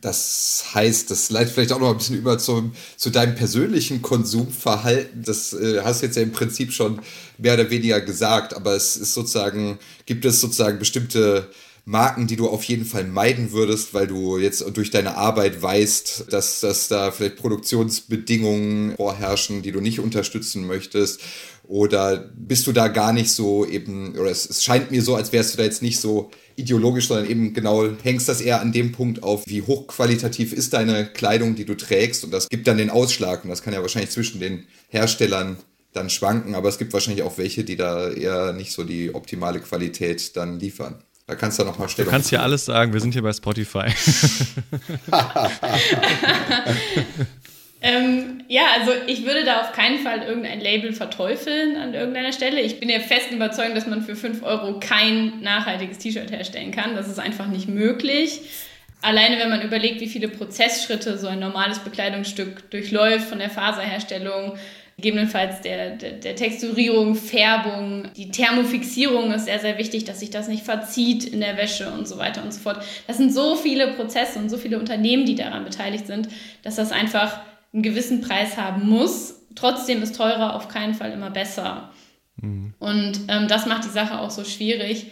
[0.00, 5.22] Das heißt, das leitet vielleicht auch noch ein bisschen über zum, zu deinem persönlichen Konsumverhalten.
[5.22, 7.00] Das äh, hast du jetzt ja im Prinzip schon
[7.36, 11.50] mehr oder weniger gesagt, aber es ist sozusagen, gibt es sozusagen bestimmte
[11.84, 16.26] Marken, die du auf jeden Fall meiden würdest, weil du jetzt durch deine Arbeit weißt,
[16.30, 21.20] dass, dass da vielleicht Produktionsbedingungen vorherrschen, die du nicht unterstützen möchtest?
[21.64, 25.32] Oder bist du da gar nicht so eben, oder es, es scheint mir so, als
[25.32, 28.92] wärst du da jetzt nicht so ideologisch, sondern eben genau hängst das eher an dem
[28.92, 32.22] Punkt auf, wie hochqualitativ ist deine Kleidung, die du trägst.
[32.24, 33.42] Und das gibt dann den Ausschlag.
[33.42, 35.56] Und das kann ja wahrscheinlich zwischen den Herstellern
[35.92, 39.60] dann schwanken, aber es gibt wahrscheinlich auch welche, die da eher nicht so die optimale
[39.60, 41.02] Qualität dann liefern.
[41.26, 42.06] Da kannst du noch mal stellen.
[42.06, 43.86] Du kannst hier alles sagen, wir sind hier bei Spotify.
[47.80, 52.60] ähm, ja, also ich würde da auf keinen Fall irgendein Label verteufeln an irgendeiner Stelle.
[52.60, 56.96] Ich bin ja fest überzeugt, dass man für 5 Euro kein nachhaltiges T-Shirt herstellen kann.
[56.96, 58.40] Das ist einfach nicht möglich.
[59.00, 64.56] Alleine wenn man überlegt, wie viele Prozessschritte so ein normales Bekleidungsstück durchläuft, von der Faserherstellung
[64.96, 70.48] gegebenenfalls der, der, der, Texturierung, Färbung, die Thermofixierung ist sehr, sehr wichtig, dass sich das
[70.48, 72.84] nicht verzieht in der Wäsche und so weiter und so fort.
[73.06, 76.28] Das sind so viele Prozesse und so viele Unternehmen, die daran beteiligt sind,
[76.62, 77.40] dass das einfach
[77.72, 79.40] einen gewissen Preis haben muss.
[79.54, 81.90] Trotzdem ist teurer auf keinen Fall immer besser.
[82.36, 82.74] Mhm.
[82.78, 85.06] Und ähm, das macht die Sache auch so schwierig.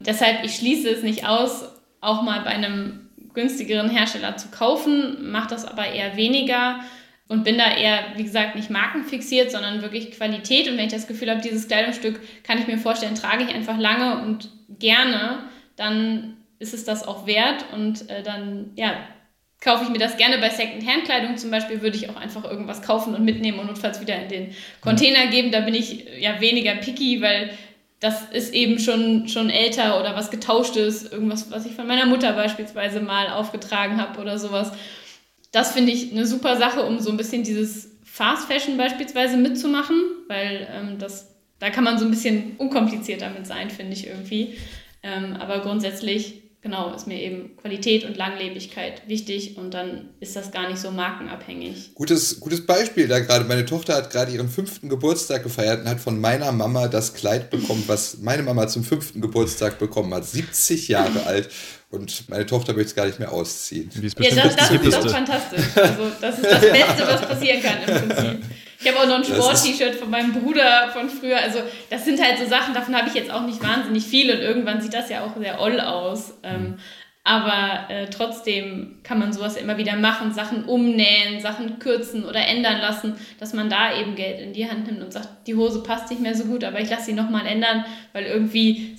[0.00, 1.64] Deshalb, ich schließe es nicht aus,
[2.00, 6.80] auch mal bei einem günstigeren Hersteller zu kaufen, mache das aber eher weniger
[7.28, 10.68] und bin da eher, wie gesagt, nicht markenfixiert, sondern wirklich Qualität.
[10.68, 13.78] Und wenn ich das Gefühl habe, dieses Kleidungsstück kann ich mir vorstellen, trage ich einfach
[13.78, 15.40] lange und gerne,
[15.74, 17.64] dann ist es das auch wert.
[17.72, 18.94] Und äh, dann, ja,
[19.60, 20.38] kaufe ich mir das gerne.
[20.38, 24.16] Bei Second-Hand-Kleidung zum Beispiel, würde ich auch einfach irgendwas kaufen und mitnehmen und notfalls wieder
[24.22, 25.50] in den Container geben.
[25.50, 27.50] Da bin ich ja weniger picky, weil
[27.98, 32.34] das ist eben schon, schon älter oder was getauschtes, irgendwas, was ich von meiner Mutter
[32.34, 34.70] beispielsweise mal aufgetragen habe oder sowas
[35.52, 40.00] das finde ich eine super Sache, um so ein bisschen dieses Fast Fashion beispielsweise mitzumachen,
[40.28, 44.56] weil ähm, das, da kann man so ein bisschen unkomplizierter mit sein, finde ich irgendwie.
[45.02, 50.50] Ähm, aber grundsätzlich, genau, ist mir eben Qualität und Langlebigkeit wichtig und dann ist das
[50.50, 51.94] gar nicht so markenabhängig.
[51.94, 53.44] Gutes, gutes Beispiel da gerade.
[53.44, 57.50] Meine Tochter hat gerade ihren fünften Geburtstag gefeiert und hat von meiner Mama das Kleid
[57.50, 60.24] bekommen, was meine Mama zum fünften Geburtstag bekommen hat.
[60.24, 61.50] 70 Jahre alt.
[61.90, 63.90] Und meine Tochter möchte es gar nicht mehr ausziehen.
[64.18, 65.64] ja, das, das ist doch fantastisch.
[65.76, 68.44] Also, das ist das Beste, was passieren kann im Prinzip.
[68.80, 71.38] Ich habe auch noch ein Sport-T-Shirt von meinem Bruder von früher.
[71.38, 74.40] Also, das sind halt so Sachen, davon habe ich jetzt auch nicht wahnsinnig viel und
[74.40, 76.34] irgendwann sieht das ja auch sehr oll aus.
[76.42, 76.78] Ähm,
[77.26, 82.80] aber äh, trotzdem kann man sowas immer wieder machen, Sachen umnähen, Sachen kürzen oder ändern
[82.80, 86.08] lassen, dass man da eben Geld in die Hand nimmt und sagt, die Hose passt
[86.08, 88.96] nicht mehr so gut, aber ich lasse sie nochmal ändern, weil irgendwie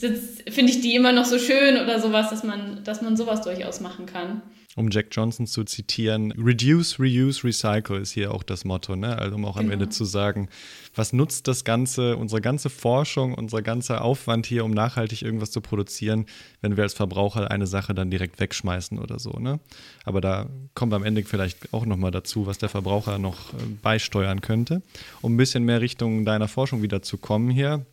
[0.50, 3.80] finde ich die immer noch so schön oder sowas, dass man, dass man sowas durchaus
[3.80, 4.42] machen kann
[4.78, 9.18] um Jack Johnson zu zitieren, Reduce, Reuse, Recycle ist hier auch das Motto, ne?
[9.18, 9.66] Also um auch genau.
[9.66, 10.50] am Ende zu sagen,
[10.94, 15.62] was nutzt das Ganze, unsere ganze Forschung, unser ganzer Aufwand hier, um nachhaltig irgendwas zu
[15.62, 16.28] produzieren,
[16.62, 19.60] wenn wir als Verbraucher eine Sache dann direkt wegschmeißen oder so, ne?
[20.06, 24.42] Aber da kommt am Ende vielleicht auch nochmal dazu, was der Verbraucher noch äh, beisteuern
[24.42, 24.84] könnte.
[25.22, 27.84] Um ein bisschen mehr Richtung deiner Forschung wieder zu kommen hier,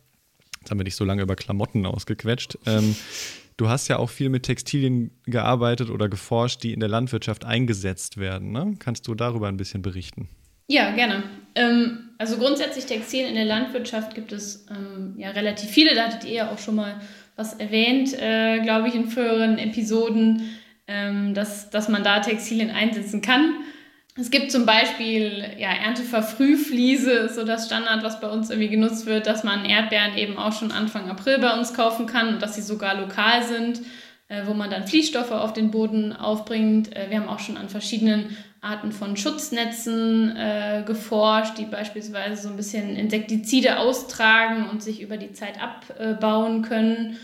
[0.59, 2.59] jetzt haben wir nicht so lange über Klamotten ausgequetscht.
[2.67, 2.95] Ähm,
[3.57, 8.17] Du hast ja auch viel mit Textilien gearbeitet oder geforscht, die in der Landwirtschaft eingesetzt
[8.17, 8.51] werden.
[8.51, 8.75] Ne?
[8.79, 10.27] Kannst du darüber ein bisschen berichten?
[10.67, 11.23] Ja, gerne.
[11.53, 15.95] Ähm, also grundsätzlich Textilien in der Landwirtschaft gibt es ähm, ja relativ viele.
[15.95, 16.99] Da hattet ihr ja auch schon mal
[17.35, 20.49] was erwähnt, äh, glaube ich, in früheren Episoden,
[20.87, 23.55] ähm, dass, dass man da Textilien einsetzen kann.
[24.17, 29.27] Es gibt zum Beispiel ja, Ernteverfrühfliese, so das Standard, was bei uns irgendwie genutzt wird,
[29.27, 32.61] dass man Erdbeeren eben auch schon Anfang April bei uns kaufen kann und dass sie
[32.61, 33.81] sogar lokal sind,
[34.29, 36.95] äh, wo man dann Fließstoffe auf den Boden aufbringt.
[36.95, 42.47] Äh, wir haben auch schon an verschiedenen Arten von Schutznetzen äh, geforscht, die beispielsweise so
[42.47, 47.17] ein bisschen Insektizide austragen und sich über die Zeit abbauen können.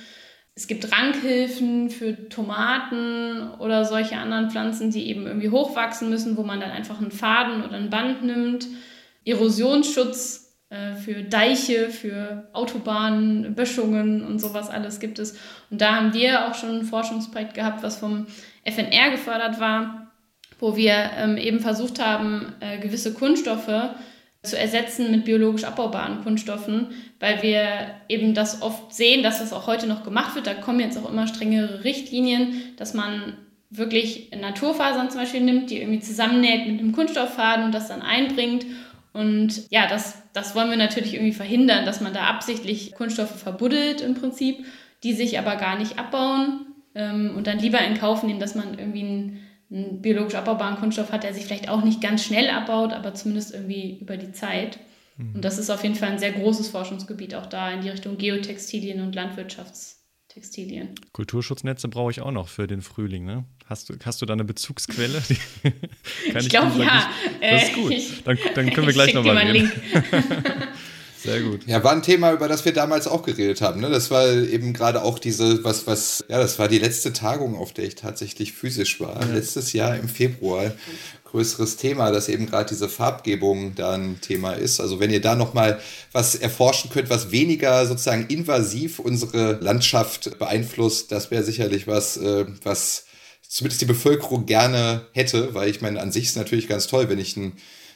[0.53, 6.43] Es gibt Rankhilfen für Tomaten oder solche anderen Pflanzen, die eben irgendwie hochwachsen müssen, wo
[6.43, 8.67] man dann einfach einen Faden oder ein Band nimmt.
[9.23, 15.37] Erosionsschutz äh, für Deiche, für Autobahnen, Böschungen und sowas alles gibt es.
[15.69, 18.27] Und da haben wir auch schon ein Forschungsprojekt gehabt, was vom
[18.65, 20.11] FNR gefördert war,
[20.59, 23.91] wo wir ähm, eben versucht haben, äh, gewisse Kunststoffe
[24.43, 26.87] zu ersetzen mit biologisch abbaubaren Kunststoffen,
[27.19, 30.47] weil wir eben das oft sehen, dass das auch heute noch gemacht wird.
[30.47, 33.37] Da kommen jetzt auch immer strengere Richtlinien, dass man
[33.69, 38.65] wirklich Naturfasern zum Beispiel nimmt, die irgendwie zusammennäht mit einem Kunststofffaden und das dann einbringt.
[39.13, 44.01] Und ja, das, das wollen wir natürlich irgendwie verhindern, dass man da absichtlich Kunststoffe verbuddelt
[44.01, 44.65] im Prinzip,
[45.03, 46.65] die sich aber gar nicht abbauen
[46.95, 51.11] ähm, und dann lieber in Kauf nehmen, dass man irgendwie einen einen biologisch abbaubaren Kunststoff
[51.11, 54.79] hat, der sich vielleicht auch nicht ganz schnell abbaut, aber zumindest irgendwie über die Zeit.
[55.17, 55.35] Mhm.
[55.35, 58.17] Und das ist auf jeden Fall ein sehr großes Forschungsgebiet, auch da in die Richtung
[58.17, 60.95] Geotextilien und Landwirtschaftstextilien.
[61.13, 63.45] Kulturschutznetze brauche ich auch noch für den Frühling, ne?
[63.65, 65.21] Hast du, hast du da eine Bezugsquelle?
[65.63, 67.09] ich glaube ja.
[67.39, 67.93] Das ist gut.
[68.25, 69.71] Dann, dann können wir gleich nochmal reden.
[71.23, 71.67] Sehr gut.
[71.67, 73.79] Ja, war ein Thema, über das wir damals auch geredet haben.
[73.79, 73.89] Ne?
[73.89, 77.73] Das war eben gerade auch diese, was, was, ja, das war die letzte Tagung, auf
[77.73, 79.21] der ich tatsächlich physisch war.
[79.21, 79.33] Ja.
[79.33, 80.71] Letztes Jahr im Februar.
[81.25, 84.81] Größeres Thema, dass eben gerade diese Farbgebung da ein Thema ist.
[84.81, 85.79] Also wenn ihr da nochmal
[86.11, 92.45] was erforschen könnt, was weniger sozusagen invasiv unsere Landschaft beeinflusst, das wäre sicherlich was, äh,
[92.63, 93.05] was
[93.47, 97.19] zumindest die Bevölkerung gerne hätte, weil ich meine, an sich ist natürlich ganz toll, wenn
[97.19, 97.53] ich ein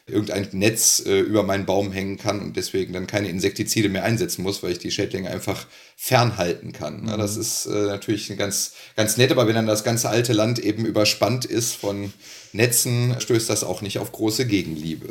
[0.08, 4.44] irgendein Netz äh, über meinen Baum hängen kann und deswegen dann keine Insektizide mehr einsetzen
[4.44, 5.66] muss, weil ich die Schädlinge einfach
[5.98, 7.02] fernhalten kann.
[7.02, 7.18] Mhm.
[7.18, 10.86] das ist äh, natürlich ganz, ganz nett, aber wenn dann das ganze alte Land eben
[10.86, 12.14] überspannt ist von
[12.54, 15.08] Netzen, stößt das auch nicht auf große Gegenliebe.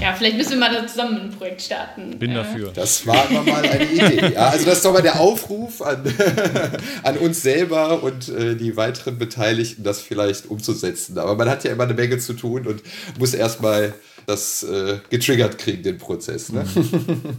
[0.00, 2.18] Ja, vielleicht müssen wir mal da zusammen ein Projekt starten.
[2.18, 2.72] Bin dafür.
[2.72, 4.32] Das war immer mal eine Idee.
[4.34, 6.02] Ja, also das ist doch mal der Aufruf an,
[7.02, 11.18] an uns selber und äh, die weiteren Beteiligten, das vielleicht umzusetzen.
[11.18, 12.82] Aber man hat ja immer eine Menge zu tun und
[13.18, 13.94] muss erstmal
[14.32, 16.50] das äh, getriggert kriegen, den Prozess.
[16.52, 16.64] Ne?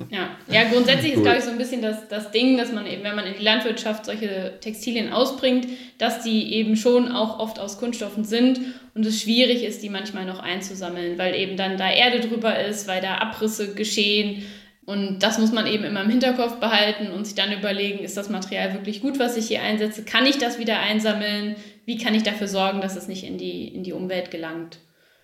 [0.09, 0.29] Ja.
[0.49, 3.15] ja, grundsätzlich ist, glaube ich, so ein bisschen das, das Ding, dass man eben, wenn
[3.15, 5.67] man in die Landwirtschaft solche Textilien ausbringt,
[5.97, 8.59] dass die eben schon auch oft aus Kunststoffen sind
[8.93, 12.87] und es schwierig ist, die manchmal noch einzusammeln, weil eben dann da Erde drüber ist,
[12.87, 14.43] weil da Abrisse geschehen.
[14.85, 18.29] Und das muss man eben immer im Hinterkopf behalten und sich dann überlegen, ist das
[18.29, 20.03] Material wirklich gut, was ich hier einsetze?
[20.03, 21.55] Kann ich das wieder einsammeln?
[21.85, 24.77] Wie kann ich dafür sorgen, dass es nicht in die, in die Umwelt gelangt?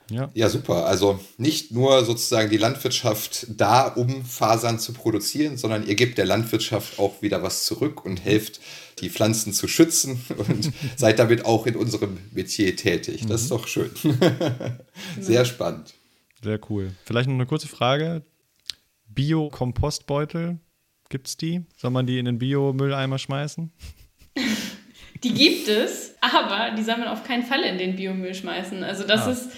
[0.10, 0.30] Ja.
[0.34, 0.86] ja, super.
[0.86, 6.26] Also nicht nur sozusagen die Landwirtschaft da, um Fasern zu produzieren, sondern ihr gebt der
[6.26, 8.60] Landwirtschaft auch wieder was zurück und helft,
[9.00, 13.26] die Pflanzen zu schützen und seid damit auch in unserem Metier tätig.
[13.28, 13.56] Das ist mhm.
[13.56, 13.92] doch schön.
[15.20, 15.94] Sehr spannend.
[16.44, 16.92] Sehr cool.
[17.06, 18.24] Vielleicht noch eine kurze Frage.
[19.08, 20.60] Bio-Kompostbeutel,
[21.10, 21.66] gibt es die?
[21.78, 23.72] Soll man die in den Biomülleimer schmeißen?
[25.24, 28.86] Die gibt es, aber die soll man auf keinen Fall in den Biomüll schmeißen.
[28.86, 29.32] Also das ah.
[29.32, 29.50] ist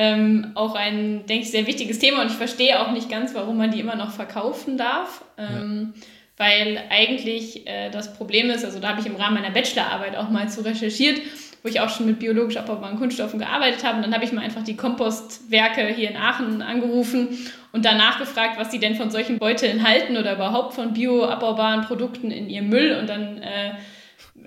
[0.00, 3.58] ähm, auch ein, denke ich, sehr wichtiges Thema und ich verstehe auch nicht ganz, warum
[3.58, 5.22] man die immer noch verkaufen darf.
[5.36, 6.02] Ähm, ja.
[6.38, 10.30] Weil eigentlich äh, das Problem ist, also da habe ich im Rahmen meiner Bachelorarbeit auch
[10.30, 11.20] mal zu recherchiert,
[11.62, 13.96] wo ich auch schon mit biologisch abbaubaren Kunststoffen gearbeitet habe.
[13.96, 17.36] Und dann habe ich mal einfach die Kompostwerke hier in Aachen angerufen
[17.72, 22.30] und danach gefragt, was sie denn von solchen Beuteln halten oder überhaupt von bioabbaubaren Produkten
[22.30, 22.96] in ihrem Müll.
[22.98, 23.72] Und dann äh,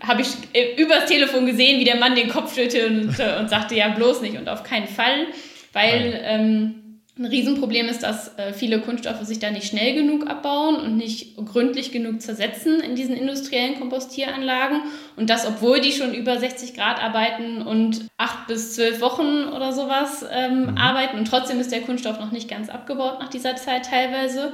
[0.01, 3.49] habe ich äh, übers Telefon gesehen, wie der Mann den Kopf schüttelte und, äh, und
[3.49, 5.27] sagte, ja, bloß nicht und auf keinen Fall,
[5.73, 6.75] weil ähm,
[7.15, 11.37] ein Riesenproblem ist, dass äh, viele Kunststoffe sich da nicht schnell genug abbauen und nicht
[11.37, 14.81] gründlich genug zersetzen in diesen industriellen Kompostieranlagen.
[15.15, 19.73] Und das, obwohl die schon über 60 Grad arbeiten und acht bis zwölf Wochen oder
[19.73, 20.77] sowas ähm, mhm.
[20.77, 21.19] arbeiten.
[21.19, 24.53] Und trotzdem ist der Kunststoff noch nicht ganz abgebaut nach dieser Zeit teilweise.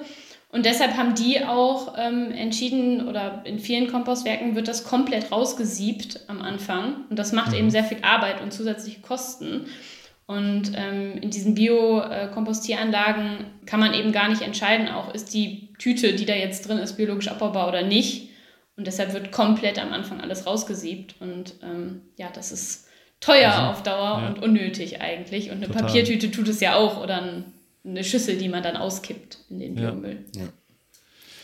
[0.52, 6.22] Und deshalb haben die auch ähm, entschieden, oder in vielen Kompostwerken wird das komplett rausgesiebt
[6.28, 7.06] am Anfang.
[7.10, 7.58] Und das macht mhm.
[7.58, 9.68] eben sehr viel Arbeit und zusätzliche Kosten.
[10.26, 16.14] Und ähm, in diesen Bio-Kompostieranlagen kann man eben gar nicht entscheiden, auch ist die Tüte,
[16.14, 18.30] die da jetzt drin ist, biologisch abbaubar oder nicht.
[18.76, 21.16] Und deshalb wird komplett am Anfang alles rausgesiebt.
[21.20, 22.88] Und ähm, ja, das ist
[23.20, 24.28] teuer also, auf Dauer ja.
[24.28, 25.52] und unnötig eigentlich.
[25.52, 25.84] Und eine Total.
[25.84, 29.75] Papiertüte tut es ja auch oder ein eine Schüssel, die man dann auskippt in den
[29.75, 30.25] Biomüll.
[30.36, 30.43] Ja.
[30.43, 30.49] ja.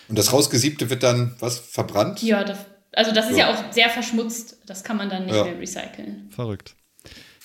[0.07, 2.21] Und das rausgesiebte wird dann was verbrannt?
[2.21, 2.59] Ja, das,
[2.91, 3.49] also das ist ja.
[3.49, 3.53] ja.
[3.53, 4.57] auch sehr verschmutzt.
[4.65, 6.29] Das kann man dann nicht mehr recyceln.
[6.29, 6.75] Verrückt.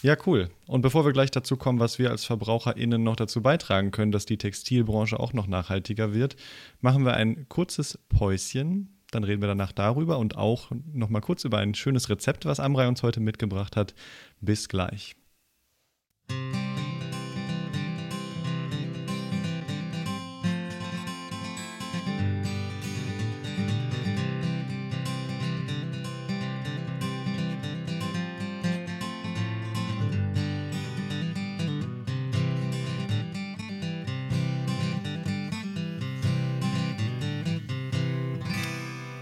[0.03, 0.49] Ja, cool.
[0.67, 4.25] Und bevor wir gleich dazu kommen, was wir als VerbraucherInnen noch dazu beitragen können, dass
[4.25, 6.37] die Textilbranche auch noch nachhaltiger wird,
[6.81, 8.97] machen wir ein kurzes Päuschen.
[9.11, 12.61] Dann reden wir danach darüber und auch noch mal kurz über ein schönes Rezept, was
[12.61, 13.95] Amrei uns heute mitgebracht hat.
[14.41, 15.17] Bis gleich.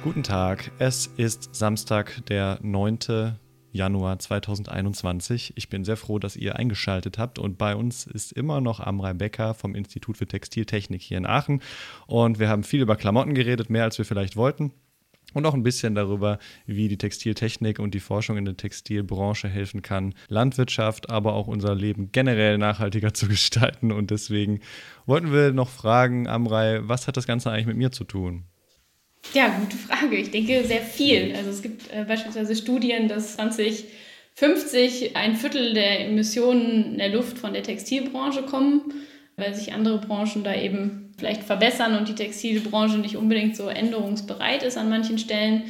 [0.09, 3.37] Guten Tag, es ist Samstag, der 9.
[3.73, 5.53] Januar 2021.
[5.55, 9.13] Ich bin sehr froh, dass ihr eingeschaltet habt und bei uns ist immer noch Amrei
[9.13, 11.61] Becker vom Institut für Textiltechnik hier in Aachen
[12.07, 14.73] und wir haben viel über Klamotten geredet, mehr als wir vielleicht wollten
[15.35, 19.83] und auch ein bisschen darüber, wie die Textiltechnik und die Forschung in der Textilbranche helfen
[19.83, 23.93] kann, Landwirtschaft, aber auch unser Leben generell nachhaltiger zu gestalten.
[23.93, 24.61] Und deswegen
[25.05, 28.47] wollten wir noch fragen, Amrei, was hat das Ganze eigentlich mit mir zu tun?
[29.35, 30.17] Ja, gute Frage.
[30.17, 31.35] Ich denke sehr viel.
[31.37, 37.39] Also es gibt äh, beispielsweise Studien, dass 2050 ein Viertel der Emissionen in der Luft
[37.39, 38.95] von der Textilbranche kommen,
[39.37, 44.63] weil sich andere Branchen da eben vielleicht verbessern und die Textilbranche nicht unbedingt so änderungsbereit
[44.63, 45.65] ist an manchen Stellen.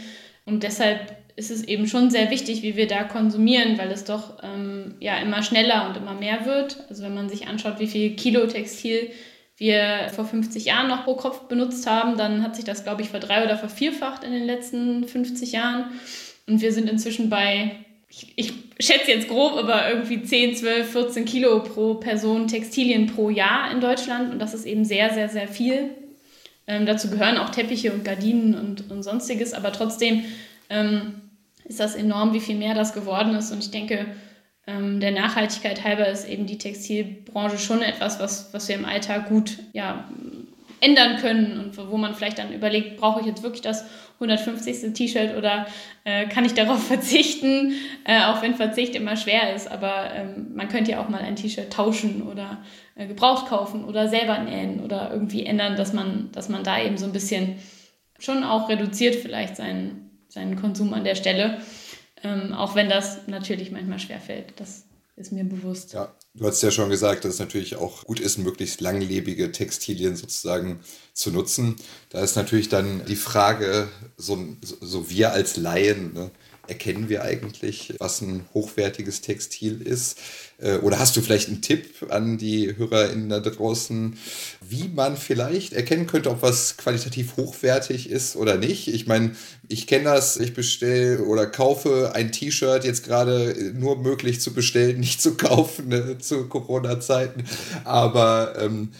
[0.44, 4.42] Und deshalb ist es eben schon sehr wichtig, wie wir da konsumieren, weil es doch
[4.42, 6.84] ähm, ja immer schneller und immer mehr wird.
[6.88, 9.11] Also wenn man sich anschaut, wie viel Kilo Textil
[9.59, 13.11] wir vor 50 Jahren noch pro Kopf benutzt haben, dann hat sich das, glaube ich,
[13.11, 15.87] verdrei- oder vervierfacht in den letzten 50 Jahren.
[16.47, 17.73] Und wir sind inzwischen bei,
[18.09, 23.31] ich, ich schätze jetzt grob, aber irgendwie 10, 12, 14 Kilo pro Person Textilien pro
[23.31, 24.33] Jahr in Deutschland.
[24.33, 25.91] Und das ist eben sehr, sehr, sehr viel.
[26.69, 29.55] Ähm, dazu gehören auch Teppiche und Gardinen und, und sonstiges.
[29.55, 30.25] Aber trotzdem
[30.71, 31.15] ähm,
[31.65, 33.51] ist das enorm, wie viel mehr das geworden ist.
[33.51, 34.07] Und ich denke,
[34.69, 39.31] ähm, der Nachhaltigkeit halber ist eben die Textilbranche schon etwas, was, was wir im Alltag
[39.31, 40.05] gut ja,
[40.81, 43.87] ändern können und wo man vielleicht dann überlegt, brauche ich jetzt wirklich das
[44.21, 44.93] 150.
[44.93, 45.66] T-Shirt oder
[46.05, 47.73] äh, kann ich darauf verzichten,
[48.05, 49.71] äh, auch wenn Verzicht immer schwer ist.
[49.71, 52.59] Aber ähm, man könnte ja auch mal ein T-Shirt tauschen oder
[52.95, 56.99] äh, gebraucht kaufen oder selber nähen oder irgendwie ändern, dass man, dass man da eben
[56.99, 57.57] so ein bisschen
[58.19, 61.59] schon auch reduziert vielleicht seinen, seinen Konsum an der Stelle.
[62.23, 64.53] Ähm, auch wenn das natürlich manchmal schwerfällt.
[64.57, 64.85] Das
[65.16, 65.93] ist mir bewusst.
[65.93, 70.16] Ja, du hast ja schon gesagt, dass es natürlich auch gut ist, möglichst langlebige Textilien
[70.16, 70.81] sozusagen
[71.12, 71.77] zu nutzen.
[72.11, 76.31] Da ist natürlich dann die Frage, so, so wir als Laien, ne,
[76.69, 80.19] erkennen wir eigentlich, was ein hochwertiges Textil ist?
[80.59, 84.19] Äh, oder hast du vielleicht einen Tipp an die HörerInnen da draußen,
[84.69, 88.89] wie man vielleicht erkennen könnte, ob was qualitativ hochwertig ist oder nicht?
[88.89, 89.35] Ich meine,
[89.69, 95.01] ich kenne das, ich bestelle oder kaufe ein T-Shirt jetzt gerade nur möglich zu bestellen,
[95.01, 97.45] nicht zu kaufen ne, zu Corona-Zeiten.
[97.85, 98.91] Aber ähm,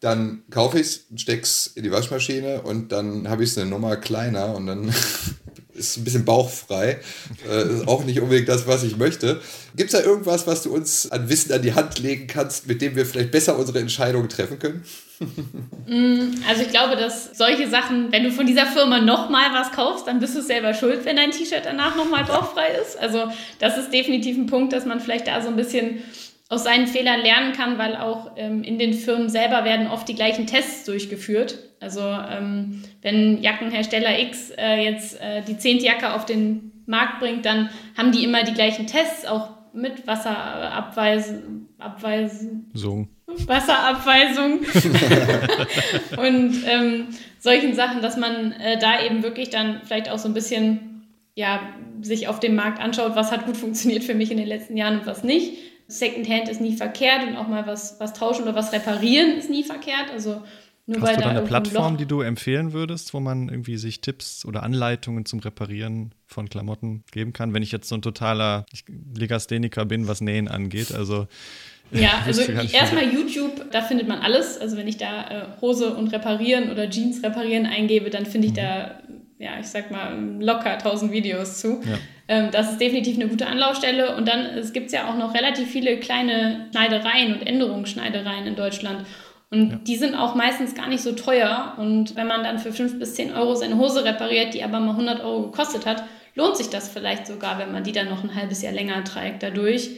[0.00, 3.70] dann kaufe ich es, stecke es in die Waschmaschine und dann habe ich es eine
[3.70, 4.94] Nummer kleiner und dann
[5.76, 6.98] ist ein bisschen bauchfrei.
[7.48, 9.40] Äh, ist auch nicht unbedingt das, was ich möchte.
[9.76, 12.80] Gibt es da irgendwas, was du uns an Wissen an die Hand legen kannst, mit
[12.82, 14.84] dem wir vielleicht besser unsere Entscheidungen treffen können?
[15.86, 20.06] Mm, also ich glaube, dass solche Sachen, wenn du von dieser Firma nochmal was kaufst,
[20.08, 22.98] dann bist du selber schuld, wenn dein T-Shirt danach nochmal bauchfrei ist.
[22.98, 26.00] Also das ist definitiv ein Punkt, dass man vielleicht da so ein bisschen
[26.48, 30.14] aus seinen Fehlern lernen kann, weil auch ähm, in den Firmen selber werden oft die
[30.14, 31.58] gleichen Tests durchgeführt.
[31.80, 37.46] Also ähm, wenn Jackenhersteller X äh, jetzt äh, die zehnte Jacke auf den Markt bringt,
[37.46, 43.06] dann haben die immer die gleichen Tests, auch mit Wasserabweisen, Abweisen, so.
[43.26, 44.60] Wasserabweisung
[46.16, 47.06] und ähm,
[47.38, 51.60] solchen Sachen, dass man äh, da eben wirklich dann vielleicht auch so ein bisschen ja,
[52.02, 55.00] sich auf dem Markt anschaut, was hat gut funktioniert für mich in den letzten Jahren
[55.00, 58.72] und was nicht Secondhand ist nie verkehrt und auch mal was, was tauschen oder was
[58.72, 60.10] reparieren ist nie verkehrt.
[60.12, 60.42] Also
[60.86, 64.44] nur Hast du da eine Plattform, die du empfehlen würdest, wo man irgendwie sich Tipps
[64.44, 68.66] oder Anleitungen zum Reparieren von Klamotten geben kann, wenn ich jetzt so ein totaler
[69.14, 70.94] Legastheniker bin, was Nähen angeht?
[70.94, 71.26] Also
[71.90, 74.58] ja, also erstmal YouTube, da findet man alles.
[74.58, 78.52] Also wenn ich da äh, Hose und reparieren oder Jeans reparieren eingebe, dann finde ich
[78.52, 78.56] mhm.
[78.56, 79.02] da,
[79.38, 81.82] ja, ich sag mal, locker 1000 Videos zu.
[81.84, 81.98] Ja.
[82.28, 84.16] Ähm, das ist definitiv eine gute Anlaufstelle.
[84.16, 89.06] Und dann es gibt ja auch noch relativ viele kleine Schneidereien und Änderungsschneidereien in Deutschland.
[89.50, 89.76] Und ja.
[89.76, 91.74] die sind auch meistens gar nicht so teuer.
[91.78, 94.90] Und wenn man dann für 5 bis 10 Euro seine Hose repariert, die aber mal
[94.90, 98.34] 100 Euro gekostet hat, lohnt sich das vielleicht sogar, wenn man die dann noch ein
[98.34, 99.90] halbes Jahr länger trägt dadurch.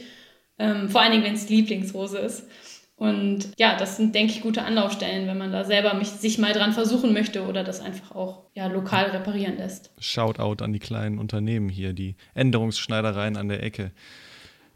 [0.57, 2.47] Ähm, vor allen Dingen, wenn es die Lieblingshose ist.
[2.95, 6.51] Und ja, das sind, denke ich, gute Anlaufstellen, wenn man da selber mich, sich mal
[6.51, 9.91] dran versuchen möchte oder das einfach auch ja, lokal reparieren lässt.
[9.99, 13.93] Shoutout an die kleinen Unternehmen hier, die Änderungsschneidereien an der Ecke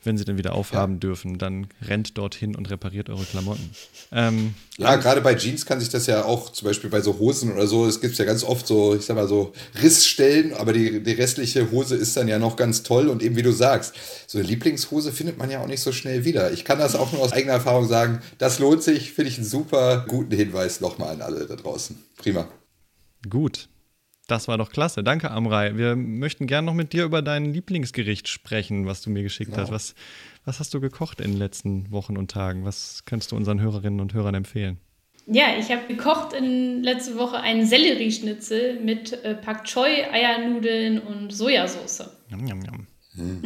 [0.03, 0.99] wenn sie dann wieder aufhaben ja.
[0.99, 3.71] dürfen, dann rennt dorthin und repariert eure Klamotten.
[4.11, 7.51] Ähm, ja, gerade bei Jeans kann sich das ja auch, zum Beispiel bei so Hosen
[7.51, 11.01] oder so, es gibt ja ganz oft so, ich sag mal so Rissstellen, aber die,
[11.03, 13.93] die restliche Hose ist dann ja noch ganz toll und eben wie du sagst,
[14.27, 16.51] so eine Lieblingshose findet man ja auch nicht so schnell wieder.
[16.51, 19.47] Ich kann das auch nur aus eigener Erfahrung sagen, das lohnt sich, finde ich einen
[19.47, 21.97] super guten Hinweis nochmal an alle da draußen.
[22.17, 22.47] Prima.
[23.29, 23.69] Gut,
[24.33, 25.03] das war doch klasse.
[25.03, 25.77] Danke, Amrei.
[25.77, 29.63] Wir möchten gerne noch mit dir über dein Lieblingsgericht sprechen, was du mir geschickt genau.
[29.63, 29.71] hast.
[29.71, 29.95] Was,
[30.43, 32.65] was hast du gekocht in den letzten Wochen und Tagen?
[32.65, 34.79] Was könntest du unseren Hörerinnen und Hörern empfehlen?
[35.25, 41.31] Ja, ich habe gekocht in letzte Woche einen Sellerieschnitzel mit äh, Pak Choi, Eiernudeln und
[41.31, 42.09] Sojasauce.
[42.29, 42.87] Yum, yum, yum.
[43.15, 43.43] Hm.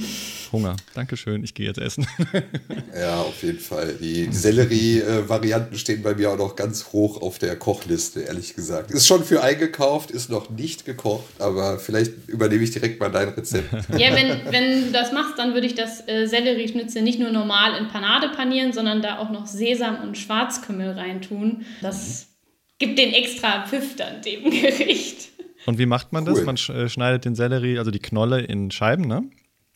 [0.53, 0.77] Hunger.
[0.93, 2.07] Dankeschön, ich gehe jetzt essen.
[2.97, 3.95] ja, auf jeden Fall.
[3.99, 8.91] Die Sellerie-Varianten stehen bei mir auch noch ganz hoch auf der Kochliste, ehrlich gesagt.
[8.91, 13.29] Ist schon für eingekauft, ist noch nicht gekocht, aber vielleicht übernehme ich direkt mal dein
[13.29, 13.67] Rezept.
[13.97, 17.77] Ja, wenn, wenn du das machst, dann würde ich das äh, Sellerieschnitzel nicht nur normal
[17.79, 21.65] in Panade panieren, sondern da auch noch Sesam und Schwarzkümmel reintun.
[21.81, 22.85] Das mhm.
[22.85, 25.29] gibt den extra Pfiff dann dem Gericht.
[25.65, 26.35] Und wie macht man cool.
[26.35, 26.45] das?
[26.45, 29.23] Man äh, schneidet den Sellerie, also die Knolle in Scheiben, ne?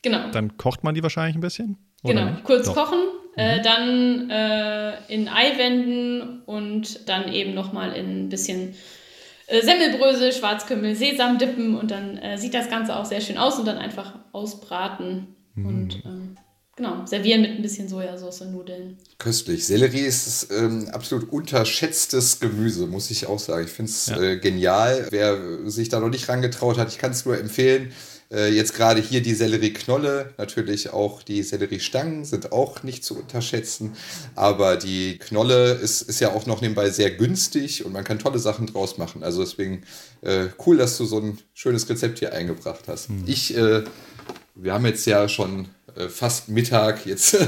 [0.02, 0.32] Genau.
[0.32, 1.78] Dann kocht man die wahrscheinlich ein bisschen?
[2.04, 2.44] genau, nicht?
[2.44, 2.76] kurz Doch.
[2.76, 3.00] kochen,
[3.38, 3.64] äh, mhm.
[3.64, 8.74] dann äh, in Ei wenden und dann eben nochmal in ein bisschen
[9.48, 13.60] äh, Semmelbrösel, Schwarzkümmel, Sesam dippen und dann äh, sieht das Ganze auch sehr schön aus
[13.60, 15.66] und dann einfach ausbraten mhm.
[15.66, 16.38] und ähm,
[16.76, 18.98] genau, servieren mit ein bisschen Sojasauce und Nudeln.
[19.20, 19.68] Köstlich.
[19.68, 23.66] Sellerie ist ähm, absolut unterschätztes Gemüse, muss ich auch sagen.
[23.66, 24.20] Ich finde es ja.
[24.20, 25.08] äh, genial.
[25.12, 27.92] Wer sich da noch nicht rangetraut hat, ich kann es nur empfehlen.
[28.32, 33.94] Äh, jetzt gerade hier die Sellerieknolle, natürlich auch die Selleriestangen sind auch nicht zu unterschätzen.
[34.36, 38.40] Aber die Knolle ist, ist ja auch noch nebenbei sehr günstig und man kann tolle
[38.40, 39.24] Sachen draus machen.
[39.24, 39.84] Also deswegen
[40.22, 43.10] äh, cool, dass du so ein schönes Rezept hier eingebracht hast.
[43.10, 43.24] Mhm.
[43.26, 43.84] Ich, äh,
[44.56, 45.68] wir haben jetzt ja schon
[46.10, 47.06] fast Mittag.
[47.06, 47.46] Jetzt äh,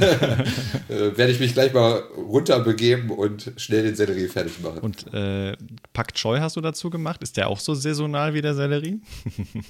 [0.90, 4.80] werde ich mich gleich mal runterbegeben und schnell den Sellerie fertig machen.
[4.80, 5.56] Und äh,
[5.94, 7.22] Pak Choi hast du dazu gemacht?
[7.24, 9.02] Ist der auch so saisonal wie der Sellerie?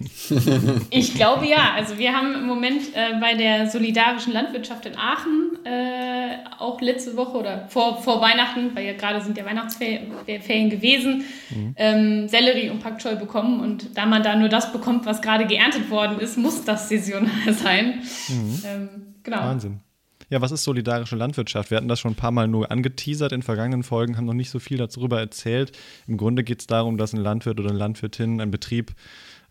[0.89, 1.73] ich glaube ja.
[1.75, 7.15] Also wir haben im Moment äh, bei der solidarischen Landwirtschaft in Aachen äh, auch letzte
[7.15, 11.75] Woche oder vor, vor Weihnachten, weil ja gerade sind ja Weihnachtsferien gewesen, mhm.
[11.77, 13.59] ähm, Sellerie und Pak Choi bekommen.
[13.59, 17.31] Und da man da nur das bekommt, was gerade geerntet worden ist, muss das saisonal
[17.53, 18.01] sein.
[18.29, 18.62] Mhm.
[18.65, 19.37] Ähm, genau.
[19.37, 19.79] Wahnsinn.
[20.29, 21.69] Ja, was ist solidarische Landwirtschaft?
[21.69, 24.49] Wir hatten das schon ein paar Mal nur angeteasert in vergangenen Folgen, haben noch nicht
[24.49, 25.77] so viel darüber erzählt.
[26.07, 28.95] Im Grunde geht es darum, dass ein Landwirt oder eine Landwirtin, ein Betrieb,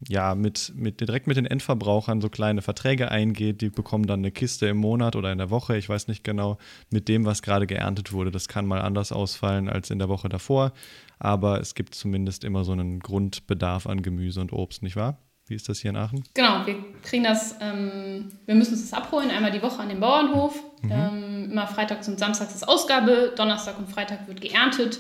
[0.09, 3.61] ja, mit, mit, direkt mit den Endverbrauchern so kleine Verträge eingeht.
[3.61, 6.59] Die bekommen dann eine Kiste im Monat oder in der Woche, ich weiß nicht genau,
[6.91, 8.31] mit dem, was gerade geerntet wurde.
[8.31, 10.73] Das kann mal anders ausfallen als in der Woche davor,
[11.19, 15.19] aber es gibt zumindest immer so einen Grundbedarf an Gemüse und Obst, nicht wahr?
[15.53, 16.25] Wie ist das hier in Aachen?
[16.33, 20.01] Genau, wir kriegen das, ähm, wir müssen uns das abholen, einmal die Woche an dem
[20.01, 20.59] Bauernhof.
[20.81, 20.91] Mhm.
[20.91, 24.99] Ähm, immer Freitags und Samstags ist Ausgabe, Donnerstag und Freitag wird geerntet.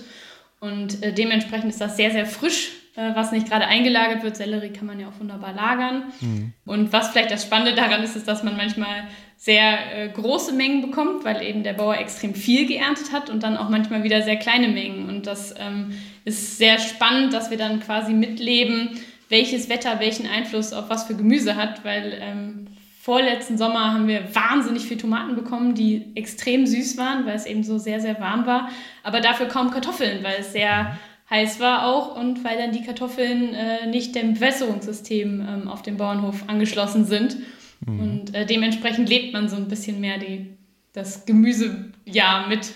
[0.60, 4.36] Und äh, dementsprechend ist das sehr, sehr frisch, äh, was nicht gerade eingelagert wird.
[4.36, 6.12] Sellerie kann man ja auch wunderbar lagern.
[6.20, 6.52] Mhm.
[6.66, 9.04] Und was vielleicht das Spannende daran ist, ist, dass man manchmal
[9.38, 13.56] sehr äh, große Mengen bekommt, weil eben der Bauer extrem viel geerntet hat und dann
[13.56, 15.08] auch manchmal wieder sehr kleine Mengen.
[15.08, 19.00] Und das ähm, ist sehr spannend, dass wir dann quasi mitleben,
[19.32, 22.66] welches Wetter welchen Einfluss auf was für Gemüse hat, weil ähm,
[23.00, 27.64] vorletzten Sommer haben wir wahnsinnig viel Tomaten bekommen, die extrem süß waren, weil es eben
[27.64, 28.68] so sehr, sehr warm war,
[29.02, 30.98] aber dafür kaum Kartoffeln, weil es sehr
[31.30, 35.96] heiß war auch und weil dann die Kartoffeln äh, nicht dem Bewässerungssystem ähm, auf dem
[35.96, 37.38] Bauernhof angeschlossen sind.
[37.86, 38.00] Mhm.
[38.00, 40.58] Und äh, dementsprechend lebt man so ein bisschen mehr die,
[40.92, 42.72] das Gemüsejahr mit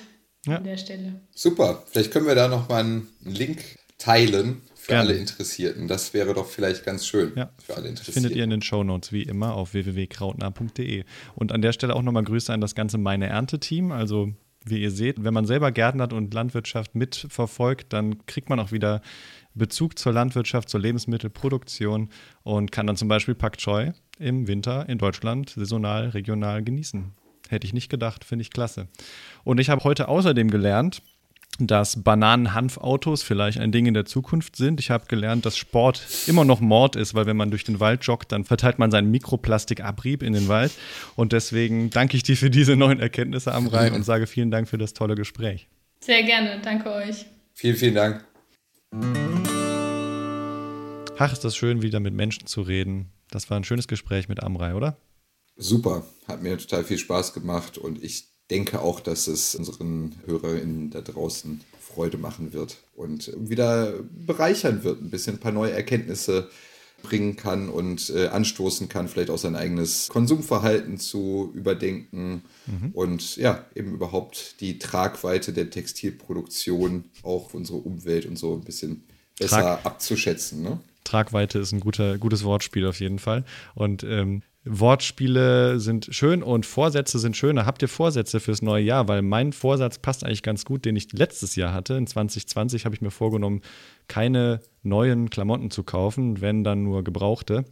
[0.46, 0.57] ja.
[0.57, 1.20] an der Stelle.
[1.34, 3.59] Super, vielleicht können wir da noch mal einen Link
[3.98, 5.11] teilen für Gerne.
[5.11, 5.89] alle Interessierten.
[5.89, 7.51] Das wäre doch vielleicht ganz schön ja.
[7.59, 8.22] für alle Interessierten.
[8.22, 11.03] Findet ihr in den Shownotes wie immer auf www.krautnah.de.
[11.34, 13.91] Und an der Stelle auch nochmal Grüße an das ganze Meine Ernte-Team.
[13.91, 14.32] Also
[14.64, 19.03] wie ihr seht, wenn man selber gärtnert und Landwirtschaft mitverfolgt, dann kriegt man auch wieder
[19.55, 22.09] Bezug zur Landwirtschaft, zur Lebensmittelproduktion
[22.45, 27.12] und kann dann zum Beispiel Pak Choi im Winter in Deutschland saisonal, regional genießen.
[27.49, 28.87] Hätte ich nicht gedacht, finde ich klasse.
[29.43, 31.03] Und ich habe heute außerdem gelernt,
[31.59, 34.78] dass Bananen-Hanfautos vielleicht ein Ding in der Zukunft sind.
[34.80, 38.05] Ich habe gelernt, dass Sport immer noch Mord ist, weil wenn man durch den Wald
[38.05, 40.72] joggt, dann verteilt man seinen Mikroplastikabrieb in den Wald.
[41.14, 44.68] Und deswegen danke ich dir für diese neuen Erkenntnisse am Rhein und sage vielen Dank
[44.68, 45.68] für das tolle Gespräch.
[46.01, 47.26] Sehr gerne, danke euch.
[47.55, 48.24] Vielen, vielen Dank.
[51.18, 53.11] Ach, ist das schön, wieder mit Menschen zu reden.
[53.30, 54.99] Das war ein schönes Gespräch mit Amrei, oder?
[55.57, 60.90] Super, hat mir total viel Spaß gemacht und ich denke auch, dass es unseren HörerInnen
[60.90, 63.94] da draußen Freude machen wird und wieder
[64.26, 66.49] bereichern wird, ein bisschen ein paar neue Erkenntnisse
[67.03, 72.90] bringen kann und äh, anstoßen kann, vielleicht auch sein eigenes Konsumverhalten zu überdenken mhm.
[72.92, 78.62] und ja, eben überhaupt die Tragweite der Textilproduktion auch für unsere Umwelt und so ein
[78.62, 79.05] bisschen
[79.38, 80.62] besser Trag abzuschätzen.
[80.62, 80.80] Ne?
[81.05, 83.44] Tragweite ist ein guter, gutes Wortspiel auf jeden Fall.
[83.74, 87.66] Und ähm, Wortspiele sind schön und Vorsätze sind schöner.
[87.66, 89.06] Habt ihr Vorsätze fürs neue Jahr?
[89.06, 91.94] Weil mein Vorsatz passt eigentlich ganz gut, den ich letztes Jahr hatte.
[91.94, 93.62] In 2020 habe ich mir vorgenommen,
[94.08, 97.64] keine neuen Klamotten zu kaufen, wenn dann nur gebrauchte.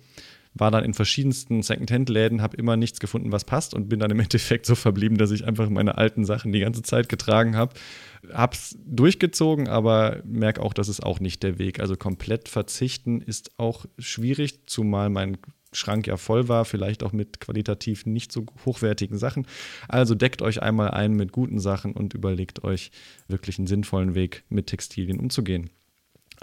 [0.56, 4.20] war dann in verschiedensten Secondhand-Läden, habe immer nichts gefunden, was passt und bin dann im
[4.20, 7.74] Endeffekt so verblieben, dass ich einfach meine alten Sachen die ganze Zeit getragen habe.
[8.32, 11.80] Hab's durchgezogen, aber merke auch, das ist auch nicht der Weg.
[11.80, 15.38] Also komplett verzichten ist auch schwierig, zumal mein
[15.74, 19.46] Schrank ja voll war, vielleicht auch mit qualitativ nicht so hochwertigen Sachen.
[19.88, 22.90] Also deckt euch einmal ein mit guten Sachen und überlegt euch
[23.28, 25.70] wirklich einen sinnvollen Weg mit Textilien umzugehen.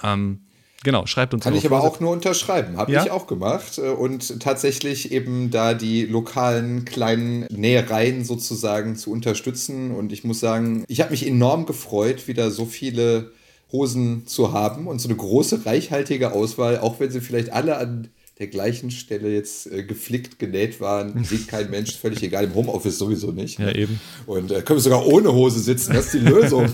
[0.04, 0.42] Ähm,
[0.84, 2.78] Genau, schreibt uns Kann ich aber auch nur unterschreiben.
[2.78, 3.04] Habe ja?
[3.04, 3.78] ich auch gemacht.
[3.78, 9.92] Äh, und tatsächlich eben da die lokalen kleinen Nähereien sozusagen zu unterstützen.
[9.92, 13.32] Und ich muss sagen, ich habe mich enorm gefreut, wieder so viele
[13.72, 18.10] Hosen zu haben und so eine große, reichhaltige Auswahl, auch wenn sie vielleicht alle an
[18.42, 22.98] der gleichen Stelle jetzt äh, geflickt, genäht waren, sieht kein Mensch, völlig egal, im Homeoffice
[22.98, 23.60] sowieso nicht.
[23.60, 24.02] Ja, eben.
[24.26, 26.66] Und äh, können wir sogar ohne Hose sitzen, das ist die Lösung.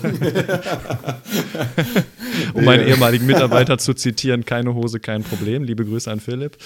[2.54, 5.62] um meinen ehemaligen Mitarbeiter zu zitieren, keine Hose, kein Problem.
[5.62, 6.56] Liebe Grüße an Philipp.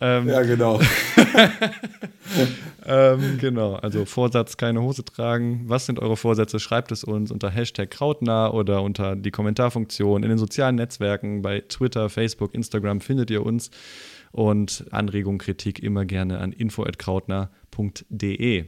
[0.00, 0.80] Ähm, ja, genau.
[2.86, 5.64] ähm, genau, also Vorsatz, keine Hose tragen.
[5.66, 6.58] Was sind eure Vorsätze?
[6.58, 11.62] Schreibt es uns unter Hashtag Krautnah oder unter die Kommentarfunktion in den sozialen Netzwerken bei
[11.68, 13.70] Twitter, Facebook, Instagram findet ihr uns
[14.34, 18.64] und Anregung, Kritik immer gerne an info.krautner.de.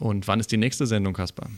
[0.00, 1.50] Und wann ist die nächste Sendung, Kaspar?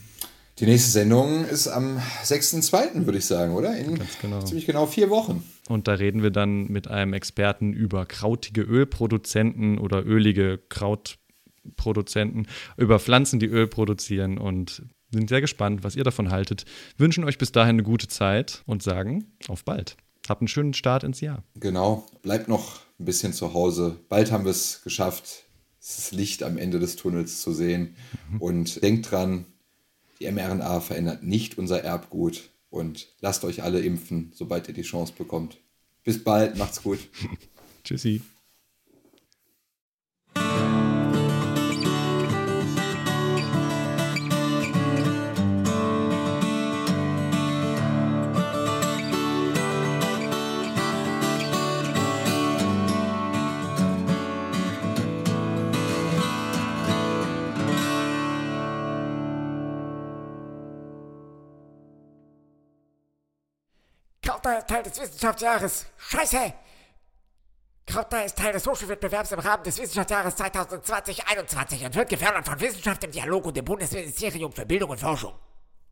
[0.59, 3.77] Die nächste Sendung ist am 6.2., würde ich sagen, oder?
[3.77, 4.41] In Ganz genau.
[4.41, 5.41] ziemlich genau vier Wochen.
[5.69, 12.99] Und da reden wir dann mit einem Experten über krautige Ölproduzenten oder ölige Krautproduzenten, über
[12.99, 16.65] Pflanzen, die Öl produzieren und sind sehr gespannt, was ihr davon haltet.
[16.97, 19.95] Wünschen euch bis dahin eine gute Zeit und sagen auf bald.
[20.27, 21.41] Habt einen schönen Start ins Jahr.
[21.55, 23.99] Genau, bleibt noch ein bisschen zu Hause.
[24.09, 25.43] Bald haben wir es geschafft,
[25.79, 27.95] das Licht am Ende des Tunnels zu sehen.
[28.31, 28.41] Mhm.
[28.41, 29.45] Und denkt dran,
[30.19, 32.49] die mRNA verändert nicht unser Erbgut.
[32.69, 35.57] Und lasst euch alle impfen, sobald ihr die Chance bekommt.
[36.03, 36.99] Bis bald, macht's gut.
[37.83, 38.21] Tschüssi.
[64.45, 65.85] Krautner ist Teil des Wissenschaftsjahres.
[65.97, 66.53] Scheiße!
[67.87, 73.03] Krautner ist Teil des Hochschulwettbewerbs im Rahmen des Wissenschaftsjahres 2020-21 und wird gefördert von Wissenschaft
[73.05, 75.33] im Dialog und dem Bundesministerium für Bildung und Forschung.